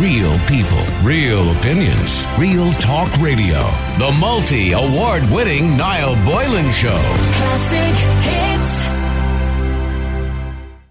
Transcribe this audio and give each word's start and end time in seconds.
Real 0.00 0.38
people, 0.40 0.84
real 1.02 1.56
opinions, 1.56 2.26
real 2.36 2.70
talk 2.72 3.10
radio. 3.16 3.62
The 3.98 4.14
multi 4.20 4.72
award 4.72 5.22
winning 5.30 5.74
Niall 5.74 6.14
Boylan 6.22 6.70
Show. 6.70 7.00
Classic 7.32 7.94
hits. 8.26 8.80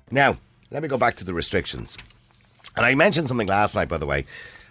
Now, 0.09 0.39
let 0.71 0.81
me 0.81 0.87
go 0.87 0.97
back 0.97 1.17
to 1.17 1.23
the 1.23 1.35
restrictions. 1.35 1.99
And 2.75 2.83
I 2.83 2.95
mentioned 2.95 3.27
something 3.27 3.47
last 3.47 3.75
night, 3.75 3.89
by 3.89 3.99
the 3.99 4.07
way. 4.07 4.25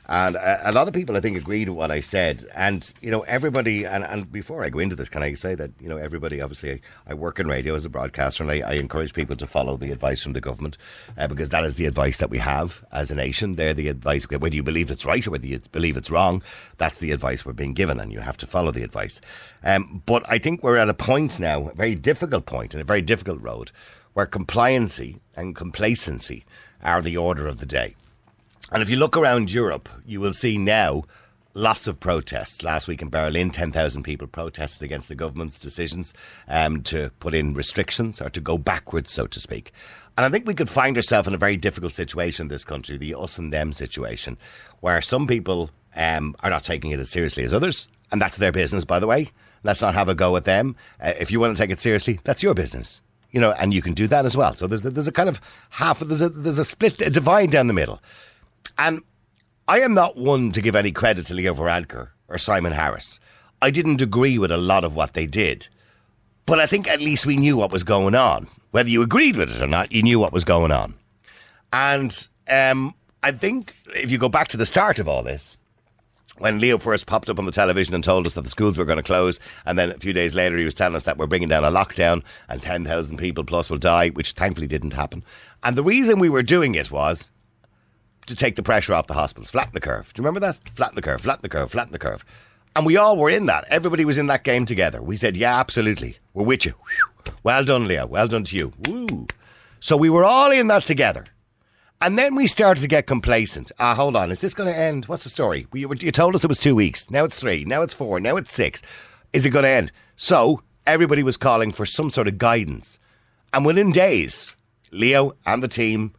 And 0.06 0.36
a, 0.36 0.70
a 0.70 0.72
lot 0.72 0.86
of 0.86 0.94
people, 0.94 1.16
I 1.16 1.20
think, 1.20 1.36
agreed 1.36 1.68
with 1.68 1.78
what 1.78 1.90
I 1.90 2.00
said. 2.00 2.46
And, 2.54 2.92
you 3.00 3.10
know, 3.10 3.22
everybody, 3.22 3.84
and, 3.84 4.04
and 4.04 4.30
before 4.30 4.62
I 4.62 4.68
go 4.68 4.78
into 4.78 4.94
this, 4.94 5.08
can 5.08 5.22
I 5.22 5.34
say 5.34 5.54
that, 5.54 5.70
you 5.80 5.88
know, 5.88 5.96
everybody, 5.96 6.42
obviously, 6.42 6.72
I, 6.72 6.80
I 7.08 7.14
work 7.14 7.40
in 7.40 7.48
radio 7.48 7.74
as 7.74 7.84
a 7.84 7.88
broadcaster 7.88 8.42
and 8.42 8.52
I, 8.52 8.60
I 8.60 8.72
encourage 8.74 9.14
people 9.14 9.36
to 9.36 9.46
follow 9.46 9.76
the 9.76 9.92
advice 9.92 10.22
from 10.22 10.34
the 10.34 10.40
government 10.40 10.76
uh, 11.16 11.26
because 11.26 11.48
that 11.50 11.64
is 11.64 11.76
the 11.76 11.86
advice 11.86 12.18
that 12.18 12.30
we 12.30 12.38
have 12.38 12.84
as 12.92 13.10
a 13.10 13.14
nation. 13.14 13.54
They're 13.54 13.72
the 13.72 13.88
advice, 13.88 14.24
whether 14.24 14.54
you 14.54 14.62
believe 14.62 14.90
it's 14.90 15.06
right 15.06 15.26
or 15.26 15.30
whether 15.30 15.46
you 15.46 15.60
believe 15.72 15.96
it's 15.96 16.10
wrong, 16.10 16.42
that's 16.76 16.98
the 16.98 17.12
advice 17.12 17.46
we're 17.46 17.52
being 17.54 17.74
given 17.74 17.98
and 17.98 18.12
you 18.12 18.20
have 18.20 18.36
to 18.38 18.46
follow 18.46 18.72
the 18.72 18.82
advice. 18.82 19.20
Um, 19.62 20.02
but 20.04 20.22
I 20.28 20.38
think 20.38 20.62
we're 20.62 20.76
at 20.76 20.88
a 20.90 20.94
point 20.94 21.40
now, 21.40 21.68
a 21.68 21.74
very 21.74 21.94
difficult 21.94 22.44
point 22.44 22.74
and 22.74 22.80
a 22.80 22.84
very 22.84 23.02
difficult 23.02 23.40
road, 23.40 23.72
where 24.12 24.26
compliancy 24.26 25.20
and 25.34 25.56
complacency 25.56 26.44
are 26.82 27.00
the 27.00 27.16
order 27.16 27.46
of 27.48 27.58
the 27.58 27.66
day. 27.66 27.96
And 28.72 28.82
if 28.82 28.88
you 28.88 28.96
look 28.96 29.16
around 29.16 29.52
Europe, 29.52 29.88
you 30.06 30.20
will 30.20 30.32
see 30.32 30.58
now 30.58 31.04
lots 31.54 31.86
of 31.86 32.00
protests. 32.00 32.62
Last 32.62 32.88
week 32.88 33.00
in 33.02 33.08
Berlin, 33.08 33.50
10,000 33.50 34.02
people 34.02 34.26
protested 34.26 34.82
against 34.82 35.08
the 35.08 35.14
government's 35.14 35.58
decisions 35.58 36.12
um, 36.48 36.82
to 36.82 37.10
put 37.20 37.34
in 37.34 37.54
restrictions 37.54 38.20
or 38.20 38.28
to 38.30 38.40
go 38.40 38.58
backwards, 38.58 39.12
so 39.12 39.26
to 39.26 39.40
speak. 39.40 39.72
And 40.16 40.24
I 40.24 40.28
think 40.28 40.46
we 40.46 40.54
could 40.54 40.70
find 40.70 40.96
ourselves 40.96 41.28
in 41.28 41.34
a 41.34 41.38
very 41.38 41.56
difficult 41.56 41.92
situation 41.92 42.44
in 42.44 42.48
this 42.48 42.64
country, 42.64 42.96
the 42.96 43.14
us 43.14 43.38
and 43.38 43.52
them 43.52 43.72
situation, 43.72 44.36
where 44.80 45.00
some 45.00 45.26
people 45.26 45.70
um, 45.96 46.34
are 46.40 46.50
not 46.50 46.64
taking 46.64 46.90
it 46.90 47.00
as 47.00 47.10
seriously 47.10 47.44
as 47.44 47.54
others. 47.54 47.88
And 48.12 48.20
that's 48.20 48.36
their 48.36 48.52
business, 48.52 48.84
by 48.84 48.98
the 48.98 49.06
way. 49.06 49.30
Let's 49.62 49.82
not 49.82 49.94
have 49.94 50.08
a 50.08 50.14
go 50.14 50.36
at 50.36 50.44
them. 50.44 50.76
Uh, 51.00 51.12
if 51.18 51.30
you 51.30 51.40
want 51.40 51.56
to 51.56 51.62
take 51.62 51.70
it 51.70 51.80
seriously, 51.80 52.20
that's 52.24 52.42
your 52.42 52.54
business. 52.54 53.00
You 53.30 53.40
know, 53.40 53.52
and 53.52 53.74
you 53.74 53.82
can 53.82 53.94
do 53.94 54.06
that 54.08 54.24
as 54.24 54.36
well. 54.36 54.54
So 54.54 54.68
there's, 54.68 54.82
there's 54.82 55.08
a 55.08 55.12
kind 55.12 55.28
of 55.28 55.40
half, 55.70 55.98
there's 55.98 56.22
a, 56.22 56.28
there's 56.28 56.60
a 56.60 56.64
split, 56.64 57.00
a 57.00 57.10
divide 57.10 57.50
down 57.50 57.66
the 57.66 57.72
middle. 57.72 58.00
And 58.78 59.02
I 59.68 59.80
am 59.80 59.94
not 59.94 60.16
one 60.16 60.52
to 60.52 60.60
give 60.60 60.74
any 60.74 60.92
credit 60.92 61.26
to 61.26 61.34
Leo 61.34 61.54
Varadkar 61.54 62.08
or 62.28 62.38
Simon 62.38 62.72
Harris. 62.72 63.20
I 63.62 63.70
didn't 63.70 64.00
agree 64.00 64.38
with 64.38 64.50
a 64.50 64.58
lot 64.58 64.84
of 64.84 64.94
what 64.94 65.14
they 65.14 65.26
did. 65.26 65.68
But 66.46 66.60
I 66.60 66.66
think 66.66 66.88
at 66.88 67.00
least 67.00 67.24
we 67.24 67.36
knew 67.36 67.56
what 67.56 67.72
was 67.72 67.82
going 67.82 68.14
on. 68.14 68.48
Whether 68.72 68.90
you 68.90 69.02
agreed 69.02 69.36
with 69.36 69.50
it 69.50 69.62
or 69.62 69.66
not, 69.66 69.92
you 69.92 70.02
knew 70.02 70.18
what 70.18 70.32
was 70.32 70.44
going 70.44 70.72
on. 70.72 70.94
And 71.72 72.28
um, 72.48 72.94
I 73.22 73.32
think 73.32 73.74
if 73.96 74.10
you 74.10 74.18
go 74.18 74.28
back 74.28 74.48
to 74.48 74.56
the 74.56 74.66
start 74.66 74.98
of 74.98 75.08
all 75.08 75.22
this, 75.22 75.56
when 76.38 76.58
Leo 76.58 76.78
first 76.78 77.06
popped 77.06 77.30
up 77.30 77.38
on 77.38 77.46
the 77.46 77.52
television 77.52 77.94
and 77.94 78.02
told 78.02 78.26
us 78.26 78.34
that 78.34 78.42
the 78.42 78.50
schools 78.50 78.76
were 78.76 78.84
going 78.84 78.98
to 78.98 79.02
close, 79.02 79.40
and 79.64 79.78
then 79.78 79.92
a 79.92 79.98
few 79.98 80.12
days 80.12 80.34
later 80.34 80.58
he 80.58 80.64
was 80.64 80.74
telling 80.74 80.96
us 80.96 81.04
that 81.04 81.16
we're 81.16 81.26
bringing 81.26 81.48
down 81.48 81.64
a 81.64 81.70
lockdown 81.70 82.22
and 82.48 82.62
10,000 82.62 83.16
people 83.16 83.44
plus 83.44 83.70
will 83.70 83.78
die, 83.78 84.10
which 84.10 84.32
thankfully 84.32 84.66
didn't 84.66 84.92
happen. 84.92 85.24
And 85.62 85.76
the 85.76 85.84
reason 85.84 86.18
we 86.18 86.28
were 86.28 86.42
doing 86.42 86.74
it 86.74 86.90
was 86.90 87.30
to 88.26 88.36
take 88.36 88.56
the 88.56 88.62
pressure 88.62 88.94
off 88.94 89.06
the 89.06 89.14
hospitals, 89.14 89.50
flatten 89.50 89.72
the 89.72 89.80
curve. 89.80 90.12
Do 90.12 90.20
you 90.20 90.26
remember 90.26 90.40
that? 90.40 90.58
Flatten 90.74 90.94
the 90.94 91.02
curve, 91.02 91.20
flatten 91.20 91.42
the 91.42 91.48
curve, 91.48 91.70
flatten 91.70 91.92
the 91.92 91.98
curve. 91.98 92.24
And 92.76 92.84
we 92.84 92.96
all 92.96 93.16
were 93.16 93.30
in 93.30 93.46
that. 93.46 93.64
Everybody 93.68 94.04
was 94.04 94.18
in 94.18 94.26
that 94.26 94.44
game 94.44 94.66
together. 94.66 95.00
We 95.00 95.16
said, 95.16 95.36
yeah, 95.36 95.58
absolutely. 95.58 96.16
We're 96.32 96.44
with 96.44 96.64
you. 96.66 96.72
Well 97.42 97.64
done, 97.64 97.86
Leo. 97.86 98.06
Well 98.06 98.26
done 98.26 98.44
to 98.44 98.56
you. 98.56 98.72
Woo. 98.86 99.28
So 99.80 99.96
we 99.96 100.10
were 100.10 100.24
all 100.24 100.50
in 100.50 100.66
that 100.68 100.84
together. 100.84 101.24
And 102.00 102.18
then 102.18 102.34
we 102.34 102.46
started 102.46 102.80
to 102.80 102.88
get 102.88 103.06
complacent. 103.06 103.70
Ah, 103.78 103.94
hold 103.94 104.16
on. 104.16 104.30
Is 104.30 104.40
this 104.40 104.54
going 104.54 104.68
to 104.68 104.76
end? 104.76 105.06
What's 105.06 105.24
the 105.24 105.30
story? 105.30 105.66
You, 105.72 105.90
you 106.00 106.10
told 106.10 106.34
us 106.34 106.42
it 106.42 106.48
was 106.48 106.58
two 106.58 106.74
weeks. 106.74 107.10
Now 107.10 107.24
it's 107.24 107.36
three. 107.36 107.64
Now 107.64 107.82
it's 107.82 107.94
four. 107.94 108.18
Now 108.18 108.36
it's 108.36 108.52
six. 108.52 108.82
Is 109.32 109.46
it 109.46 109.50
going 109.50 109.62
to 109.62 109.68
end? 109.68 109.92
So 110.16 110.62
everybody 110.86 111.22
was 111.22 111.36
calling 111.36 111.72
for 111.72 111.86
some 111.86 112.10
sort 112.10 112.28
of 112.28 112.38
guidance. 112.38 112.98
And 113.52 113.64
within 113.64 113.92
days, 113.92 114.56
Leo 114.90 115.36
and 115.46 115.62
the 115.62 115.68
team 115.68 116.12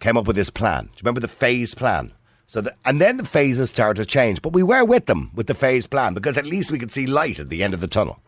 came 0.00 0.16
up 0.16 0.26
with 0.26 0.36
this 0.36 0.50
plan. 0.50 0.84
Do 0.84 0.90
you 0.90 1.00
remember 1.02 1.20
the 1.20 1.28
phase 1.28 1.74
plan? 1.74 2.12
So, 2.46 2.60
the, 2.60 2.74
and 2.84 3.00
then 3.00 3.16
the 3.16 3.24
phases 3.24 3.70
started 3.70 4.02
to 4.02 4.06
change, 4.06 4.42
but 4.42 4.52
we 4.52 4.62
were 4.62 4.84
with 4.84 5.06
them 5.06 5.30
with 5.34 5.46
the 5.46 5.54
phase 5.54 5.86
plan 5.86 6.14
because 6.14 6.36
at 6.36 6.46
least 6.46 6.70
we 6.70 6.78
could 6.78 6.92
see 6.92 7.06
light 7.06 7.40
at 7.40 7.48
the 7.48 7.62
end 7.62 7.74
of 7.74 7.80
the 7.80 7.86
tunnel, 7.86 8.20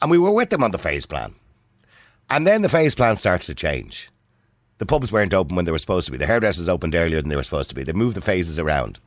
and 0.00 0.10
we 0.10 0.18
were 0.18 0.30
with 0.32 0.50
them 0.50 0.62
on 0.62 0.70
the 0.70 0.78
phase 0.78 1.06
plan. 1.06 1.34
And 2.30 2.46
then 2.46 2.62
the 2.62 2.68
phase 2.68 2.94
plan 2.94 3.16
started 3.16 3.44
to 3.46 3.54
change. 3.54 4.10
The 4.78 4.86
pubs 4.86 5.12
weren't 5.12 5.34
open 5.34 5.54
when 5.54 5.64
they 5.64 5.70
were 5.70 5.78
supposed 5.78 6.06
to 6.06 6.12
be. 6.12 6.18
The 6.18 6.26
hairdressers 6.26 6.68
opened 6.68 6.94
earlier 6.94 7.20
than 7.20 7.28
they 7.28 7.36
were 7.36 7.42
supposed 7.42 7.68
to 7.68 7.74
be. 7.74 7.84
They 7.84 7.92
moved 7.92 8.16
the 8.16 8.22
phases 8.22 8.58
around. 8.58 8.98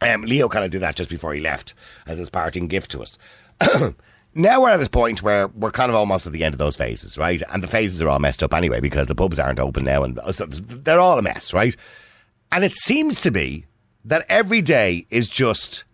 Um, 0.00 0.22
Leo 0.22 0.48
kind 0.48 0.64
of 0.64 0.70
did 0.70 0.80
that 0.80 0.96
just 0.96 1.10
before 1.10 1.34
he 1.34 1.40
left 1.40 1.74
as 2.06 2.18
his 2.18 2.30
parting 2.30 2.68
gift 2.68 2.90
to 2.92 3.02
us. 3.02 3.18
now 4.34 4.62
we're 4.62 4.70
at 4.70 4.76
this 4.76 4.88
point 4.88 5.22
where 5.22 5.48
we're 5.48 5.70
kind 5.70 5.90
of 5.90 5.96
almost 5.96 6.26
at 6.26 6.32
the 6.32 6.44
end 6.44 6.54
of 6.54 6.58
those 6.58 6.76
phases, 6.76 7.18
right? 7.18 7.42
And 7.52 7.62
the 7.62 7.68
phases 7.68 8.00
are 8.02 8.08
all 8.08 8.18
messed 8.18 8.42
up 8.42 8.54
anyway 8.54 8.80
because 8.80 9.06
the 9.06 9.14
pubs 9.14 9.38
aren't 9.38 9.60
open 9.60 9.84
now, 9.84 10.04
and 10.04 10.18
uh, 10.18 10.32
so 10.32 10.46
they're 10.46 11.00
all 11.00 11.18
a 11.18 11.22
mess, 11.22 11.52
right? 11.52 11.76
And 12.52 12.64
it 12.64 12.74
seems 12.74 13.20
to 13.22 13.30
be 13.30 13.66
that 14.04 14.24
every 14.28 14.62
day 14.62 15.06
is 15.10 15.28
just, 15.28 15.84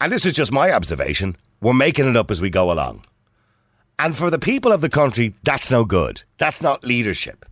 and 0.00 0.10
this 0.10 0.26
is 0.26 0.32
just 0.32 0.52
my 0.52 0.72
observation, 0.72 1.36
we're 1.60 1.74
making 1.74 2.08
it 2.08 2.16
up 2.16 2.30
as 2.30 2.40
we 2.40 2.50
go 2.50 2.72
along. 2.72 3.04
And 3.98 4.16
for 4.16 4.30
the 4.30 4.38
people 4.38 4.72
of 4.72 4.80
the 4.80 4.88
country, 4.88 5.34
that's 5.42 5.70
no 5.70 5.84
good. 5.84 6.22
That's 6.38 6.62
not 6.62 6.84
leadership. 6.84 7.44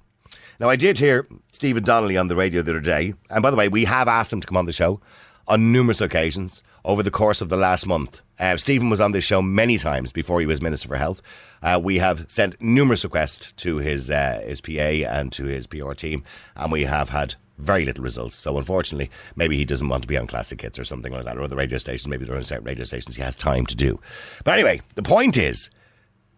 Now, 0.58 0.70
I 0.70 0.76
did 0.76 0.98
hear 0.98 1.26
Stephen 1.52 1.82
Donnelly 1.82 2.16
on 2.16 2.28
the 2.28 2.36
radio 2.36 2.62
the 2.62 2.70
other 2.70 2.80
day, 2.80 3.14
and 3.28 3.42
by 3.42 3.50
the 3.50 3.56
way, 3.56 3.68
we 3.68 3.84
have 3.84 4.08
asked 4.08 4.32
him 4.32 4.40
to 4.40 4.46
come 4.46 4.56
on 4.56 4.66
the 4.66 4.72
show 4.72 5.00
on 5.48 5.72
numerous 5.72 6.00
occasions 6.00 6.62
over 6.86 7.02
the 7.02 7.10
course 7.10 7.42
of 7.42 7.48
the 7.48 7.56
last 7.56 7.84
month. 7.84 8.20
Uh, 8.38 8.56
Stephen 8.56 8.88
was 8.88 9.00
on 9.00 9.12
this 9.12 9.24
show 9.24 9.42
many 9.42 9.76
times 9.76 10.12
before 10.12 10.38
he 10.40 10.46
was 10.46 10.62
Minister 10.62 10.88
for 10.88 10.96
Health. 10.96 11.20
Uh, 11.60 11.80
we 11.82 11.98
have 11.98 12.30
sent 12.30 12.60
numerous 12.62 13.02
requests 13.02 13.50
to 13.52 13.78
his 13.78 14.08
uh, 14.08 14.40
his 14.46 14.60
PA 14.60 14.70
and 14.72 15.32
to 15.32 15.44
his 15.44 15.66
PR 15.66 15.92
team, 15.92 16.22
and 16.54 16.70
we 16.70 16.84
have 16.84 17.10
had 17.10 17.34
very 17.58 17.84
little 17.84 18.04
results. 18.04 18.36
So 18.36 18.56
unfortunately, 18.56 19.10
maybe 19.34 19.56
he 19.56 19.64
doesn't 19.64 19.88
want 19.88 20.02
to 20.02 20.08
be 20.08 20.16
on 20.16 20.28
classic 20.28 20.62
hits 20.62 20.78
or 20.78 20.84
something 20.84 21.12
like 21.12 21.24
that, 21.24 21.38
or 21.38 21.48
the 21.48 21.56
radio 21.56 21.78
stations. 21.78 22.06
Maybe 22.06 22.24
there 22.24 22.36
are 22.36 22.44
certain 22.44 22.64
radio 22.64 22.84
stations 22.84 23.16
he 23.16 23.22
has 23.22 23.36
time 23.36 23.66
to 23.66 23.74
do. 23.74 23.98
But 24.44 24.54
anyway, 24.54 24.80
the 24.94 25.02
point 25.02 25.36
is, 25.36 25.70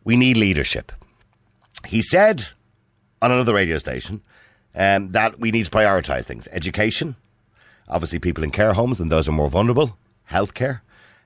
we 0.05 0.17
need 0.17 0.39
leadership. 0.39 0.93
He 1.87 2.01
said 2.01 2.45
on 3.21 3.31
another 3.31 3.53
radio 3.53 3.79
station 3.79 4.23
um, 4.75 5.11
that 5.11 5.39
we 5.39 5.51
need 5.51 5.67
to 5.67 5.71
prioritise 5.71 6.25
things: 6.25 6.49
education, 6.53 7.17
obviously 7.87 8.19
people 8.19 8.45
in 8.45 8.51
care 8.51 8.73
homes, 8.73 8.99
and 8.99 9.13
those 9.13 9.29
are 9.29 9.33
more 9.33 9.51
vulnerable, 9.51 9.99
healthcare, 10.31 10.81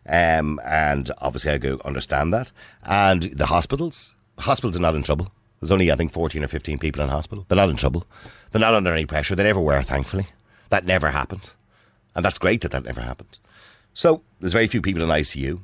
um, 0.09 0.61
and 0.65 1.11
obviously 1.19 1.53
I 1.53 1.59
go 1.59 1.81
understand 1.85 2.33
that, 2.35 2.53
and 2.83 3.25
the 3.25 3.47
hospitals. 3.47 4.15
Hospitals 4.39 4.77
are 4.77 4.81
not 4.81 4.95
in 4.95 5.03
trouble. 5.03 5.31
There's 5.61 5.71
only 5.71 5.93
I 5.93 5.97
think 5.97 6.13
14 6.13 6.43
or 6.43 6.49
15 6.49 6.79
people 6.79 7.03
in 7.03 7.09
hospital. 7.09 7.45
They're 7.49 7.57
not 7.57 7.69
in 7.69 7.77
trouble. 7.77 8.07
They're 8.51 8.61
not 8.61 8.75
under 8.75 8.93
any 8.93 9.07
pressure. 9.07 9.37
They 9.37 9.45
never 9.45 9.61
were, 9.61 9.83
thankfully. 9.83 10.27
That 10.71 10.87
never 10.87 11.11
happened, 11.11 11.51
and 12.15 12.25
that's 12.25 12.39
great 12.39 12.63
that 12.63 12.73
that 12.73 12.85
never 12.85 13.01
happened. 13.01 13.39
So 13.95 14.23
there's 14.41 14.53
very 14.55 14.67
few 14.67 14.81
people 14.81 15.03
in 15.03 15.09
ICU. 15.09 15.61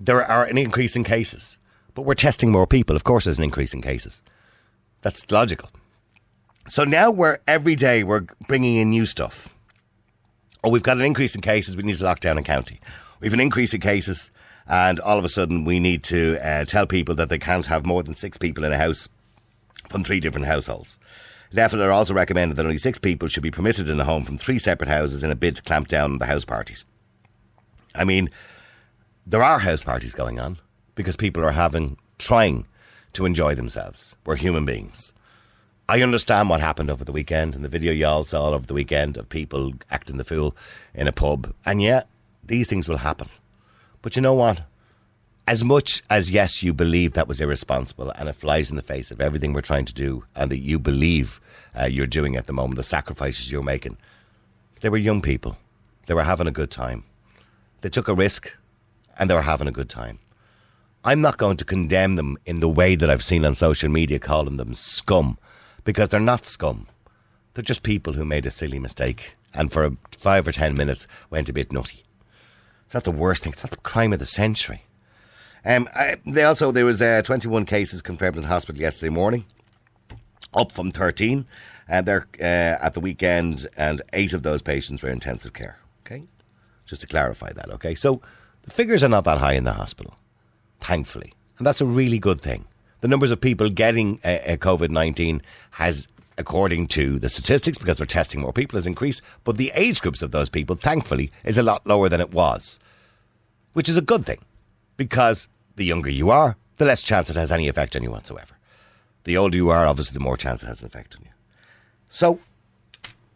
There 0.00 0.24
are 0.24 0.44
an 0.44 0.56
increase 0.56 0.96
in 0.96 1.04
cases, 1.04 1.58
but 1.94 2.02
we're 2.02 2.14
testing 2.14 2.50
more 2.50 2.66
people. 2.66 2.96
Of 2.96 3.04
course, 3.04 3.24
there's 3.24 3.38
an 3.38 3.44
increase 3.44 3.74
in 3.74 3.82
cases. 3.82 4.22
That's 5.02 5.30
logical. 5.30 5.68
So 6.66 6.84
now 6.84 7.10
we're 7.10 7.38
every 7.46 7.76
day 7.76 8.02
we're 8.02 8.24
bringing 8.48 8.76
in 8.76 8.88
new 8.88 9.04
stuff. 9.04 9.53
Oh, 10.64 10.70
we've 10.70 10.82
got 10.82 10.96
an 10.96 11.04
increase 11.04 11.34
in 11.34 11.42
cases. 11.42 11.76
We 11.76 11.82
need 11.82 11.98
to 11.98 12.04
lock 12.04 12.20
down 12.20 12.38
a 12.38 12.42
county. 12.42 12.80
We've 13.20 13.34
an 13.34 13.40
increase 13.40 13.74
in 13.74 13.82
cases, 13.82 14.30
and 14.66 14.98
all 14.98 15.18
of 15.18 15.24
a 15.24 15.28
sudden 15.28 15.64
we 15.64 15.78
need 15.78 16.02
to 16.04 16.38
uh, 16.42 16.64
tell 16.64 16.86
people 16.86 17.14
that 17.16 17.28
they 17.28 17.38
can't 17.38 17.66
have 17.66 17.84
more 17.84 18.02
than 18.02 18.14
six 18.14 18.38
people 18.38 18.64
in 18.64 18.72
a 18.72 18.78
house 18.78 19.06
from 19.90 20.04
three 20.04 20.20
different 20.20 20.46
households. 20.46 20.98
Leffler 21.52 21.92
also 21.92 22.14
recommended 22.14 22.56
that 22.56 22.64
only 22.64 22.78
six 22.78 22.96
people 22.96 23.28
should 23.28 23.42
be 23.42 23.50
permitted 23.50 23.90
in 23.90 24.00
a 24.00 24.04
home 24.04 24.24
from 24.24 24.38
three 24.38 24.58
separate 24.58 24.88
houses 24.88 25.22
in 25.22 25.30
a 25.30 25.34
bid 25.34 25.56
to 25.56 25.62
clamp 25.62 25.88
down 25.88 26.12
on 26.12 26.18
the 26.18 26.26
house 26.26 26.46
parties. 26.46 26.86
I 27.94 28.04
mean, 28.04 28.30
there 29.26 29.42
are 29.42 29.58
house 29.58 29.82
parties 29.82 30.14
going 30.14 30.40
on 30.40 30.58
because 30.94 31.14
people 31.14 31.44
are 31.44 31.52
having 31.52 31.98
trying 32.18 32.66
to 33.12 33.26
enjoy 33.26 33.54
themselves. 33.54 34.16
We're 34.24 34.36
human 34.36 34.64
beings. 34.64 35.12
I 35.86 36.00
understand 36.00 36.48
what 36.48 36.62
happened 36.62 36.90
over 36.90 37.04
the 37.04 37.12
weekend 37.12 37.54
and 37.54 37.62
the 37.62 37.68
video 37.68 37.92
y'all 37.92 38.24
saw 38.24 38.48
over 38.48 38.66
the 38.66 38.72
weekend 38.72 39.18
of 39.18 39.28
people 39.28 39.74
acting 39.90 40.16
the 40.16 40.24
fool 40.24 40.56
in 40.94 41.06
a 41.06 41.12
pub. 41.12 41.52
And 41.66 41.82
yeah, 41.82 42.04
these 42.42 42.68
things 42.68 42.88
will 42.88 42.98
happen. 42.98 43.28
But 44.00 44.16
you 44.16 44.22
know 44.22 44.32
what? 44.32 44.62
As 45.46 45.62
much 45.62 46.02
as, 46.08 46.30
yes, 46.30 46.62
you 46.62 46.72
believe 46.72 47.12
that 47.12 47.28
was 47.28 47.38
irresponsible 47.38 48.10
and 48.12 48.30
it 48.30 48.34
flies 48.34 48.70
in 48.70 48.76
the 48.76 48.82
face 48.82 49.10
of 49.10 49.20
everything 49.20 49.52
we're 49.52 49.60
trying 49.60 49.84
to 49.84 49.92
do 49.92 50.24
and 50.34 50.50
that 50.50 50.60
you 50.60 50.78
believe 50.78 51.38
uh, 51.78 51.84
you're 51.84 52.06
doing 52.06 52.34
at 52.36 52.46
the 52.46 52.54
moment, 52.54 52.76
the 52.76 52.82
sacrifices 52.82 53.52
you're 53.52 53.62
making, 53.62 53.98
they 54.80 54.88
were 54.88 54.96
young 54.96 55.20
people. 55.20 55.58
They 56.06 56.14
were 56.14 56.24
having 56.24 56.46
a 56.46 56.50
good 56.50 56.70
time. 56.70 57.04
They 57.82 57.90
took 57.90 58.08
a 58.08 58.14
risk 58.14 58.56
and 59.18 59.28
they 59.28 59.34
were 59.34 59.42
having 59.42 59.68
a 59.68 59.72
good 59.72 59.90
time. 59.90 60.18
I'm 61.04 61.20
not 61.20 61.36
going 61.36 61.58
to 61.58 61.64
condemn 61.66 62.16
them 62.16 62.38
in 62.46 62.60
the 62.60 62.70
way 62.70 62.96
that 62.96 63.10
I've 63.10 63.22
seen 63.22 63.44
on 63.44 63.54
social 63.54 63.90
media 63.90 64.18
calling 64.18 64.56
them 64.56 64.72
scum 64.72 65.36
because 65.84 66.08
they're 66.08 66.20
not 66.20 66.44
scum. 66.44 66.86
They're 67.54 67.62
just 67.62 67.82
people 67.82 68.14
who 68.14 68.24
made 68.24 68.46
a 68.46 68.50
silly 68.50 68.78
mistake 68.78 69.36
and 69.54 69.72
for 69.72 69.96
five 70.10 70.46
or 70.48 70.52
ten 70.52 70.74
minutes 70.74 71.06
went 71.30 71.48
a 71.48 71.52
bit 71.52 71.72
nutty. 71.72 72.02
It's 72.84 72.94
not 72.94 73.04
the 73.04 73.10
worst 73.10 73.44
thing. 73.44 73.52
It's 73.52 73.64
not 73.64 73.70
the 73.70 73.76
crime 73.78 74.12
of 74.12 74.18
the 74.18 74.26
century. 74.26 74.84
Um, 75.64 75.88
I, 75.94 76.16
they 76.26 76.42
also 76.44 76.72
there 76.72 76.84
was 76.84 77.00
uh, 77.00 77.22
21 77.24 77.64
cases 77.64 78.02
confirmed 78.02 78.36
in 78.36 78.42
hospital 78.44 78.80
yesterday 78.80 79.10
morning, 79.10 79.46
up 80.52 80.72
from 80.72 80.90
13, 80.90 81.46
and 81.88 82.06
they're 82.06 82.26
uh, 82.38 82.84
at 82.84 82.94
the 82.94 83.00
weekend, 83.00 83.66
and 83.76 84.02
eight 84.12 84.34
of 84.34 84.42
those 84.42 84.60
patients 84.60 85.02
were 85.02 85.08
in 85.08 85.14
intensive 85.14 85.54
care. 85.54 85.78
Okay, 86.04 86.24
just 86.84 87.00
to 87.00 87.06
clarify 87.06 87.52
that. 87.52 87.70
Okay, 87.70 87.94
so 87.94 88.20
the 88.64 88.70
figures 88.70 89.02
are 89.02 89.08
not 89.08 89.24
that 89.24 89.38
high 89.38 89.54
in 89.54 89.64
the 89.64 89.72
hospital, 89.72 90.16
thankfully, 90.80 91.32
and 91.56 91.66
that's 91.66 91.80
a 91.80 91.86
really 91.86 92.18
good 92.18 92.42
thing. 92.42 92.66
The 93.04 93.08
numbers 93.08 93.30
of 93.30 93.38
people 93.38 93.68
getting 93.68 94.18
uh, 94.24 94.28
uh 94.28 94.56
COVID 94.56 94.88
19 94.88 95.42
has 95.72 96.08
according 96.38 96.86
to 96.86 97.18
the 97.18 97.28
statistics, 97.28 97.76
because 97.76 98.00
we're 98.00 98.06
testing 98.06 98.40
more 98.40 98.50
people, 98.50 98.78
has 98.78 98.86
increased. 98.86 99.20
But 99.44 99.58
the 99.58 99.70
age 99.74 100.00
groups 100.00 100.22
of 100.22 100.30
those 100.30 100.48
people, 100.48 100.74
thankfully, 100.74 101.30
is 101.44 101.58
a 101.58 101.62
lot 101.62 101.86
lower 101.86 102.08
than 102.08 102.22
it 102.22 102.32
was, 102.32 102.78
which 103.74 103.90
is 103.90 103.98
a 103.98 104.00
good 104.00 104.24
thing 104.24 104.38
because 104.96 105.48
the 105.76 105.84
younger 105.84 106.08
you 106.08 106.30
are, 106.30 106.56
the 106.78 106.86
less 106.86 107.02
chance 107.02 107.28
it 107.28 107.36
has 107.36 107.52
any 107.52 107.68
effect 107.68 107.94
on 107.94 108.02
you 108.02 108.10
whatsoever. 108.10 108.54
The 109.24 109.36
older 109.36 109.58
you 109.58 109.68
are, 109.68 109.86
obviously, 109.86 110.14
the 110.14 110.24
more 110.24 110.38
chance 110.38 110.62
it 110.62 110.68
has 110.68 110.80
an 110.80 110.86
effect 110.86 111.14
on 111.14 111.26
you. 111.26 111.32
So 112.08 112.40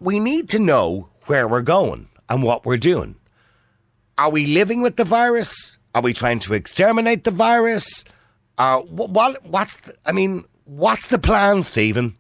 we 0.01 0.19
need 0.19 0.49
to 0.49 0.59
know 0.59 1.11
where 1.27 1.47
we're 1.47 1.61
going 1.61 2.09
and 2.31 2.43
what 2.43 2.65
we're 2.65 2.79
doing. 2.79 3.17
Are 4.17 4.31
we 4.31 4.47
living 4.47 4.81
with 4.81 4.97
the 4.97 5.05
virus? 5.05 5.77
Are 5.95 6.01
we 6.01 6.15
trying 6.15 6.39
to 6.39 6.55
exterminate 6.55 7.25
the 7.25 7.31
virus? 7.31 8.07
Uh, 8.59 8.81
what, 8.81 9.45
what's 9.45 9.77
the, 9.77 9.95
I 10.05 10.13
mean, 10.13 10.45
what's 10.65 11.07
the 11.07 11.19
plan, 11.19 11.63
Stephen? 11.63 12.17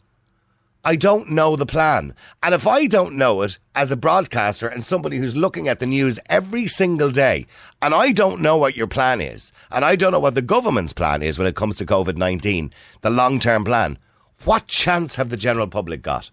I 0.84 0.94
don't 0.94 1.28
know 1.30 1.56
the 1.56 1.66
plan. 1.66 2.14
And 2.42 2.54
if 2.54 2.66
I 2.66 2.86
don't 2.86 3.16
know 3.16 3.42
it 3.42 3.58
as 3.74 3.90
a 3.90 3.96
broadcaster 3.96 4.68
and 4.68 4.84
somebody 4.84 5.18
who's 5.18 5.36
looking 5.36 5.66
at 5.66 5.80
the 5.80 5.86
news 5.86 6.20
every 6.30 6.68
single 6.68 7.10
day, 7.10 7.46
and 7.82 7.92
I 7.92 8.12
don't 8.12 8.40
know 8.40 8.56
what 8.56 8.76
your 8.76 8.86
plan 8.86 9.20
is, 9.20 9.52
and 9.70 9.84
I 9.84 9.96
don't 9.96 10.12
know 10.12 10.20
what 10.20 10.36
the 10.36 10.40
government's 10.40 10.92
plan 10.92 11.22
is 11.22 11.38
when 11.38 11.48
it 11.48 11.56
comes 11.56 11.76
to 11.76 11.86
COVID 11.86 12.16
19, 12.16 12.72
the 13.02 13.10
long 13.10 13.40
term 13.40 13.64
plan, 13.64 13.98
what 14.44 14.68
chance 14.68 15.16
have 15.16 15.30
the 15.30 15.36
general 15.36 15.66
public 15.66 16.00
got 16.00 16.30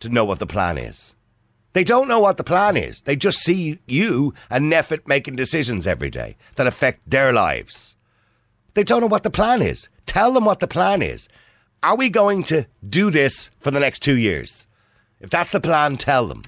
to 0.00 0.08
know 0.08 0.24
what 0.24 0.38
the 0.38 0.46
plan 0.46 0.78
is? 0.78 1.14
They 1.74 1.84
don't 1.84 2.08
know 2.08 2.20
what 2.20 2.36
the 2.36 2.44
plan 2.44 2.76
is. 2.76 3.02
They 3.02 3.16
just 3.16 3.38
see 3.40 3.78
you 3.86 4.32
and 4.48 4.72
NPHET 4.72 5.06
making 5.06 5.36
decisions 5.36 5.86
every 5.86 6.08
day 6.08 6.36
that 6.54 6.66
affect 6.66 7.08
their 7.08 7.32
lives. 7.32 7.96
They 8.74 8.82
don't 8.82 9.00
know 9.00 9.06
what 9.06 9.22
the 9.22 9.30
plan 9.30 9.62
is. 9.62 9.88
Tell 10.04 10.32
them 10.32 10.44
what 10.44 10.60
the 10.60 10.66
plan 10.66 11.00
is. 11.00 11.28
Are 11.82 11.96
we 11.96 12.08
going 12.08 12.42
to 12.44 12.66
do 12.88 13.10
this 13.10 13.50
for 13.60 13.70
the 13.70 13.80
next 13.80 14.00
two 14.00 14.16
years? 14.16 14.66
If 15.20 15.30
that's 15.30 15.52
the 15.52 15.60
plan, 15.60 15.96
tell 15.96 16.26
them. 16.26 16.42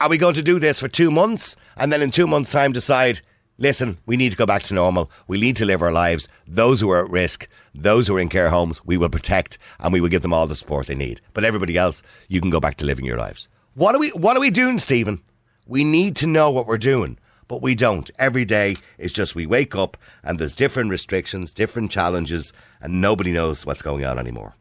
Are 0.00 0.08
we 0.08 0.18
going 0.18 0.34
to 0.34 0.42
do 0.42 0.58
this 0.58 0.80
for 0.80 0.88
two 0.88 1.10
months 1.10 1.54
and 1.76 1.92
then 1.92 2.02
in 2.02 2.10
two 2.10 2.26
months' 2.26 2.50
time 2.50 2.72
decide, 2.72 3.20
listen, 3.58 3.98
we 4.06 4.16
need 4.16 4.32
to 4.32 4.36
go 4.36 4.46
back 4.46 4.64
to 4.64 4.74
normal. 4.74 5.10
We 5.28 5.40
need 5.40 5.56
to 5.56 5.64
live 5.64 5.82
our 5.82 5.92
lives. 5.92 6.28
Those 6.46 6.80
who 6.80 6.90
are 6.90 7.04
at 7.04 7.10
risk, 7.10 7.46
those 7.74 8.08
who 8.08 8.16
are 8.16 8.20
in 8.20 8.30
care 8.30 8.50
homes, 8.50 8.84
we 8.84 8.96
will 8.96 9.08
protect 9.08 9.58
and 9.78 9.92
we 9.92 10.00
will 10.00 10.08
give 10.08 10.22
them 10.22 10.32
all 10.32 10.46
the 10.46 10.56
support 10.56 10.88
they 10.88 10.94
need. 10.94 11.20
But 11.34 11.44
everybody 11.44 11.76
else, 11.76 12.02
you 12.28 12.40
can 12.40 12.50
go 12.50 12.58
back 12.58 12.76
to 12.78 12.86
living 12.86 13.04
your 13.04 13.18
lives. 13.18 13.48
What 13.74 13.94
are 13.94 14.00
we, 14.00 14.10
what 14.10 14.36
are 14.36 14.40
we 14.40 14.50
doing, 14.50 14.78
Stephen? 14.78 15.22
We 15.66 15.84
need 15.84 16.16
to 16.16 16.26
know 16.26 16.50
what 16.50 16.66
we're 16.66 16.78
doing 16.78 17.18
but 17.50 17.60
we 17.62 17.74
don't. 17.74 18.12
Every 18.16 18.44
day 18.44 18.76
is 18.96 19.12
just 19.12 19.34
we 19.34 19.44
wake 19.44 19.74
up 19.74 19.96
and 20.22 20.38
there's 20.38 20.54
different 20.54 20.88
restrictions, 20.88 21.50
different 21.50 21.90
challenges, 21.90 22.52
and 22.80 23.00
nobody 23.00 23.32
knows 23.32 23.66
what's 23.66 23.82
going 23.82 24.04
on 24.04 24.20
anymore. 24.20 24.54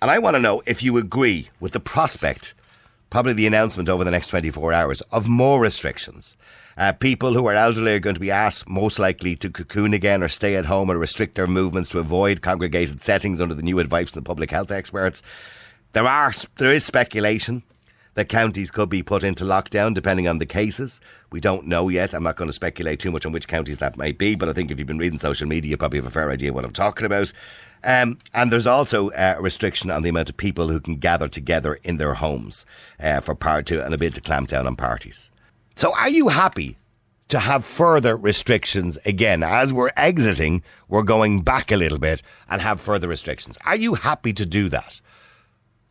And 0.00 0.10
I 0.10 0.18
want 0.18 0.34
to 0.34 0.40
know 0.40 0.62
if 0.66 0.82
you 0.82 0.96
agree 0.96 1.50
with 1.60 1.72
the 1.72 1.78
prospect, 1.78 2.54
probably 3.10 3.34
the 3.34 3.46
announcement 3.46 3.90
over 3.90 4.02
the 4.02 4.10
next 4.10 4.28
24 4.28 4.72
hours, 4.72 5.02
of 5.12 5.28
more 5.28 5.60
restrictions. 5.60 6.38
Uh, 6.78 6.92
people 6.92 7.34
who 7.34 7.46
are 7.46 7.54
elderly 7.54 7.92
are 7.92 7.98
going 7.98 8.14
to 8.14 8.20
be 8.20 8.30
asked 8.30 8.66
most 8.66 8.98
likely 8.98 9.36
to 9.36 9.50
cocoon 9.50 9.92
again 9.92 10.22
or 10.22 10.28
stay 10.28 10.56
at 10.56 10.64
home 10.64 10.90
or 10.90 10.96
restrict 10.96 11.34
their 11.34 11.46
movements 11.46 11.90
to 11.90 11.98
avoid 11.98 12.40
congregated 12.40 13.02
settings 13.02 13.42
under 13.42 13.54
the 13.54 13.60
new 13.60 13.78
advice 13.78 14.08
from 14.08 14.22
the 14.22 14.26
public 14.26 14.50
health 14.50 14.70
experts. 14.70 15.22
There 15.92 16.06
are 16.06 16.32
there 16.56 16.72
is 16.72 16.82
speculation 16.82 17.62
that 18.14 18.28
counties 18.28 18.70
could 18.70 18.88
be 18.88 19.02
put 19.02 19.24
into 19.24 19.44
lockdown 19.44 19.94
depending 19.94 20.26
on 20.26 20.38
the 20.38 20.46
cases. 20.46 21.00
We 21.30 21.40
don't 21.40 21.66
know 21.66 21.88
yet. 21.88 22.12
I'm 22.12 22.22
not 22.22 22.36
going 22.36 22.48
to 22.48 22.52
speculate 22.52 23.00
too 23.00 23.10
much 23.10 23.24
on 23.24 23.32
which 23.32 23.48
counties 23.48 23.78
that 23.78 23.96
might 23.96 24.18
be, 24.18 24.34
but 24.34 24.48
I 24.48 24.52
think 24.52 24.70
if 24.70 24.78
you've 24.78 24.88
been 24.88 24.98
reading 24.98 25.18
social 25.18 25.46
media, 25.46 25.70
you 25.70 25.76
probably 25.76 25.98
have 25.98 26.06
a 26.06 26.10
fair 26.10 26.30
idea 26.30 26.52
what 26.52 26.64
I'm 26.64 26.72
talking 26.72 27.06
about. 27.06 27.32
Um, 27.82 28.18
and 28.34 28.52
there's 28.52 28.66
also 28.66 29.10
uh, 29.10 29.36
a 29.38 29.42
restriction 29.42 29.90
on 29.90 30.02
the 30.02 30.10
amount 30.10 30.28
of 30.28 30.36
people 30.36 30.68
who 30.68 30.80
can 30.80 30.96
gather 30.96 31.28
together 31.28 31.78
in 31.82 31.96
their 31.96 32.14
homes 32.14 32.66
uh, 32.98 33.20
for 33.20 33.34
part 33.34 33.66
two 33.66 33.80
and 33.80 33.94
a 33.94 33.98
bit 33.98 34.14
to 34.14 34.20
clamp 34.20 34.48
down 34.48 34.66
on 34.66 34.76
parties. 34.76 35.30
So, 35.76 35.94
are 35.96 36.10
you 36.10 36.28
happy 36.28 36.76
to 37.28 37.38
have 37.38 37.64
further 37.64 38.16
restrictions 38.16 38.98
again 39.06 39.42
as 39.42 39.72
we're 39.72 39.92
exiting? 39.96 40.62
We're 40.88 41.04
going 41.04 41.40
back 41.40 41.72
a 41.72 41.76
little 41.76 41.98
bit 41.98 42.22
and 42.50 42.60
have 42.60 42.80
further 42.80 43.08
restrictions. 43.08 43.56
Are 43.64 43.76
you 43.76 43.94
happy 43.94 44.34
to 44.34 44.44
do 44.44 44.68
that? 44.68 45.00